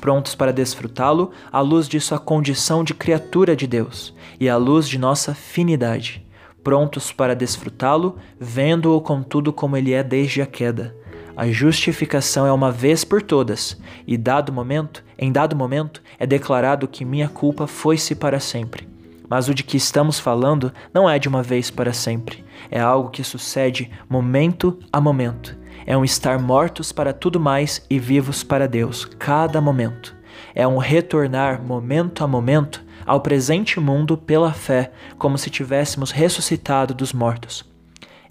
Prontos 0.02 0.34
para 0.34 0.52
desfrutá-lo 0.52 1.30
à 1.50 1.60
luz 1.62 1.88
de 1.88 1.98
sua 1.98 2.18
condição 2.18 2.84
de 2.84 2.92
criatura 2.92 3.56
de 3.56 3.66
Deus 3.66 4.14
e 4.38 4.50
à 4.50 4.58
luz 4.58 4.86
de 4.86 4.98
nossa 4.98 5.34
finidade. 5.34 6.26
Prontos 6.62 7.10
para 7.10 7.34
desfrutá-lo, 7.34 8.18
vendo-o 8.38 9.00
contudo 9.00 9.50
como 9.50 9.78
ele 9.78 9.94
é 9.94 10.02
desde 10.02 10.42
a 10.42 10.46
queda 10.46 10.94
a 11.36 11.48
justificação 11.48 12.46
é 12.46 12.52
uma 12.52 12.70
vez 12.70 13.04
por 13.04 13.20
todas, 13.20 13.76
e 14.06 14.16
dado 14.16 14.52
momento, 14.52 15.04
em 15.18 15.32
dado 15.32 15.56
momento, 15.56 16.00
é 16.16 16.26
declarado 16.26 16.86
que 16.86 17.04
minha 17.04 17.28
culpa 17.28 17.66
foi-se 17.66 18.14
para 18.14 18.38
sempre. 18.38 18.88
Mas 19.28 19.48
o 19.48 19.54
de 19.54 19.64
que 19.64 19.76
estamos 19.76 20.20
falando 20.20 20.72
não 20.92 21.10
é 21.10 21.18
de 21.18 21.28
uma 21.28 21.42
vez 21.42 21.70
para 21.70 21.92
sempre. 21.92 22.44
É 22.70 22.78
algo 22.80 23.10
que 23.10 23.24
sucede 23.24 23.90
momento 24.08 24.78
a 24.92 25.00
momento. 25.00 25.56
É 25.84 25.96
um 25.96 26.04
estar 26.04 26.38
mortos 26.38 26.92
para 26.92 27.12
tudo 27.12 27.40
mais 27.40 27.84
e 27.90 27.98
vivos 27.98 28.44
para 28.44 28.68
Deus, 28.68 29.04
cada 29.04 29.60
momento. 29.60 30.14
É 30.54 30.66
um 30.68 30.78
retornar 30.78 31.60
momento 31.60 32.22
a 32.22 32.28
momento 32.28 32.84
ao 33.04 33.20
presente 33.20 33.80
mundo 33.80 34.16
pela 34.16 34.52
fé, 34.52 34.92
como 35.18 35.36
se 35.36 35.50
tivéssemos 35.50 36.10
ressuscitado 36.10 36.94
dos 36.94 37.12
mortos. 37.12 37.73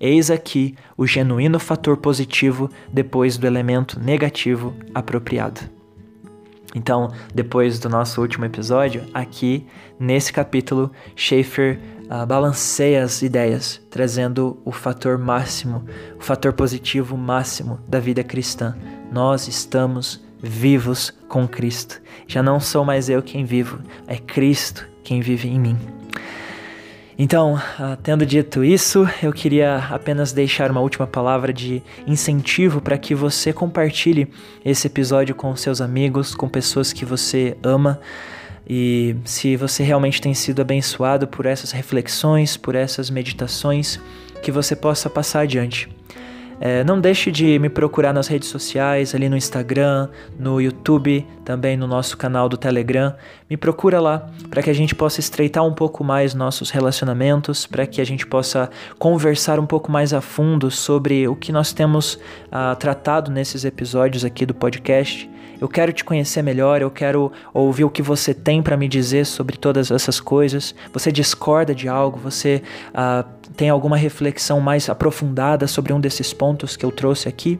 Eis 0.06 0.30
aqui 0.30 0.76
o 0.98 1.08
genuíno 1.08 1.58
fator 1.58 1.96
positivo 1.96 2.70
depois 2.92 3.38
do 3.38 3.48
elemento 3.48 3.98
negativo 3.98 4.76
apropriado. 4.94 5.62
Então, 6.76 7.14
depois 7.34 7.80
do 7.80 7.88
nosso 7.88 8.20
último 8.20 8.44
episódio, 8.44 9.06
aqui 9.14 9.66
nesse 9.98 10.34
capítulo, 10.34 10.92
Schaefer 11.16 11.80
uh, 12.12 12.26
balanceia 12.26 13.02
as 13.02 13.22
ideias, 13.22 13.82
trazendo 13.90 14.60
o 14.66 14.74
fator 14.74 15.18
máximo, 15.18 15.86
o 16.20 16.22
fator 16.22 16.52
positivo 16.52 17.16
máximo 17.16 17.80
da 17.88 18.02
vida 18.02 18.26
cristã. 18.26 18.76
Nós 19.10 19.48
estamos 19.48 20.22
vivos 20.38 21.14
com 21.30 21.48
Cristo. 21.48 22.02
Já 22.28 22.44
não 22.44 22.60
sou 22.60 22.84
mais 22.84 23.08
eu 23.08 23.24
quem 23.24 23.46
vivo, 23.46 23.80
é 24.06 24.18
Cristo 24.18 24.86
quem 25.02 25.22
vive 25.22 25.48
em 25.48 25.58
mim. 25.58 25.78
Então, 27.18 27.56
uh, 27.56 27.96
tendo 28.02 28.26
dito 28.26 28.64
isso, 28.64 29.08
eu 29.22 29.32
queria 29.32 29.78
apenas 29.92 30.32
deixar 30.32 30.72
uma 30.72 30.82
última 30.82 31.06
palavra 31.06 31.54
de 31.54 31.82
incentivo 32.08 32.82
para 32.82 32.98
que 32.98 33.14
você 33.14 33.54
compartilhe 33.54 34.28
esse 34.66 34.88
episódio 34.88 35.36
com 35.36 35.56
seus 35.56 35.80
amigos, 35.80 36.34
com 36.34 36.50
pessoas 36.50 36.92
que 36.92 37.06
você 37.06 37.56
ama. 37.62 38.00
E 38.68 39.16
se 39.26 39.56
você 39.56 39.84
realmente 39.84 40.22
tem 40.22 40.34
sido 40.34 40.62
abençoado 40.62 41.28
por 41.28 41.46
essas 41.46 41.72
reflexões, 41.72 42.58
por 42.58 42.74
essas 42.76 43.10
meditações, 43.10 44.00
que 44.42 44.52
você 44.52 44.76
possa 44.76 45.10
passar 45.10 45.42
adiante. 45.42 45.90
É, 46.66 46.82
não 46.82 47.02
deixe 47.02 47.30
de 47.30 47.60
me 47.60 47.68
procurar 47.68 48.14
nas 48.14 48.30
redes 48.30 48.48
sociais, 48.48 49.14
ali 49.14 49.28
no 49.28 49.36
Instagram, 49.36 50.08
no 50.40 50.62
YouTube, 50.62 51.28
também 51.44 51.76
no 51.76 51.86
nosso 51.86 52.16
canal 52.16 52.48
do 52.48 52.56
Telegram. 52.56 53.14
Me 53.50 53.58
procura 53.58 54.00
lá 54.00 54.30
para 54.50 54.64
que 54.64 54.70
a 54.70 54.74
gente 54.74 54.96
possa 54.96 55.20
estreitar 55.20 55.66
um 55.66 55.74
pouco 55.74 56.06
mais 56.06 56.34
nossos 56.34 56.70
relacionamentos, 56.70 57.68
para 57.68 57.86
que 57.86 58.00
a 58.00 58.06
gente 58.06 58.26
possa 58.26 58.70
conversar 58.98 59.60
um 59.60 59.66
pouco 59.66 59.92
mais 59.92 60.14
a 60.14 60.22
fundo 60.22 60.72
sobre 60.72 61.28
o 61.28 61.36
que 61.36 61.52
nós 61.52 61.74
temos 61.74 62.14
uh, 62.14 62.74
tratado 62.80 63.30
nesses 63.30 63.66
episódios 63.66 64.24
aqui 64.24 64.46
do 64.46 64.54
podcast. 64.54 65.33
Eu 65.64 65.70
quero 65.70 65.94
te 65.94 66.04
conhecer 66.04 66.42
melhor, 66.42 66.82
eu 66.82 66.92
quero 66.92 67.32
ouvir 67.54 67.86
o 67.86 67.90
que 67.90 68.02
você 68.02 68.34
tem 68.34 68.62
para 68.62 68.76
me 68.76 68.86
dizer 68.86 69.26
sobre 69.26 69.56
todas 69.56 69.92
essas 69.92 70.20
coisas. 70.20 70.76
Você 70.92 71.10
discorda 71.10 71.74
de 71.74 71.88
algo? 71.88 72.20
Você 72.20 72.62
uh, 72.90 73.26
tem 73.56 73.70
alguma 73.70 73.96
reflexão 73.96 74.60
mais 74.60 74.90
aprofundada 74.90 75.66
sobre 75.66 75.94
um 75.94 76.02
desses 76.02 76.34
pontos 76.34 76.76
que 76.76 76.86
eu 76.86 76.92
trouxe 76.92 77.30
aqui? 77.30 77.58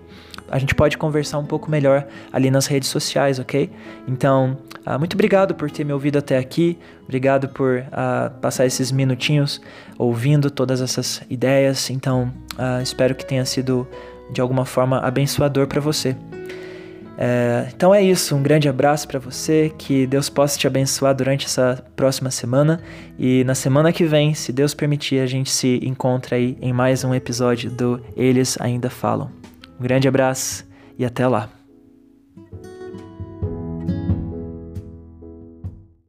A 0.52 0.60
gente 0.60 0.76
pode 0.76 0.98
conversar 0.98 1.38
um 1.38 1.46
pouco 1.46 1.72
melhor 1.72 2.06
ali 2.34 2.52
nas 2.52 2.68
redes 2.68 2.90
sociais, 2.90 3.40
ok? 3.40 3.72
Então, 4.06 4.58
uh, 4.86 5.00
muito 5.00 5.14
obrigado 5.14 5.56
por 5.56 5.72
ter 5.72 5.86
me 5.86 5.94
ouvido 5.94 6.18
até 6.18 6.38
aqui. 6.38 6.78
Obrigado 7.06 7.48
por 7.48 7.78
uh, 7.78 8.38
passar 8.42 8.66
esses 8.66 8.92
minutinhos 8.92 9.62
ouvindo 9.98 10.52
todas 10.52 10.82
essas 10.82 11.22
ideias. 11.30 11.90
Então, 11.90 12.34
espero 12.82 13.16
que 13.16 13.26
tenha 13.26 13.46
sido 13.46 13.88
de 14.30 14.42
alguma 14.42 14.66
forma 14.66 15.00
abençoador 15.00 15.68
para 15.68 15.80
você. 15.80 16.18
É, 17.18 17.68
então 17.76 17.94
é 17.94 18.02
isso, 18.02 18.36
um 18.36 18.42
grande 18.42 18.68
abraço 18.68 19.08
para 19.08 19.20
você, 19.20 19.72
que 19.78 20.08
Deus 20.08 20.30
possa 20.30 20.58
te 20.58 20.66
abençoar 20.66 21.16
durante 21.16 21.46
essa 21.46 21.84
próxima 21.96 22.32
semana 22.32 22.82
e 23.18 23.44
na 23.44 23.54
semana 23.54 23.94
que 23.94 24.04
vem, 24.04 24.34
se 24.34 24.52
Deus 24.52 24.74
permitir, 24.74 25.20
a 25.20 25.26
gente 25.26 25.50
se 25.52 25.80
encontra 25.84 26.36
aí 26.36 26.58
em 26.62 26.74
mais 26.74 27.04
um 27.04 27.14
episódio 27.14 27.70
do 27.70 28.02
Eles 28.16 28.58
Ainda 28.60 28.90
Falam. 28.90 29.30
Um 29.80 29.84
grande 29.84 30.08
abraço 30.08 30.66
e 30.98 31.06
até 31.06 31.28
lá. 31.28 31.63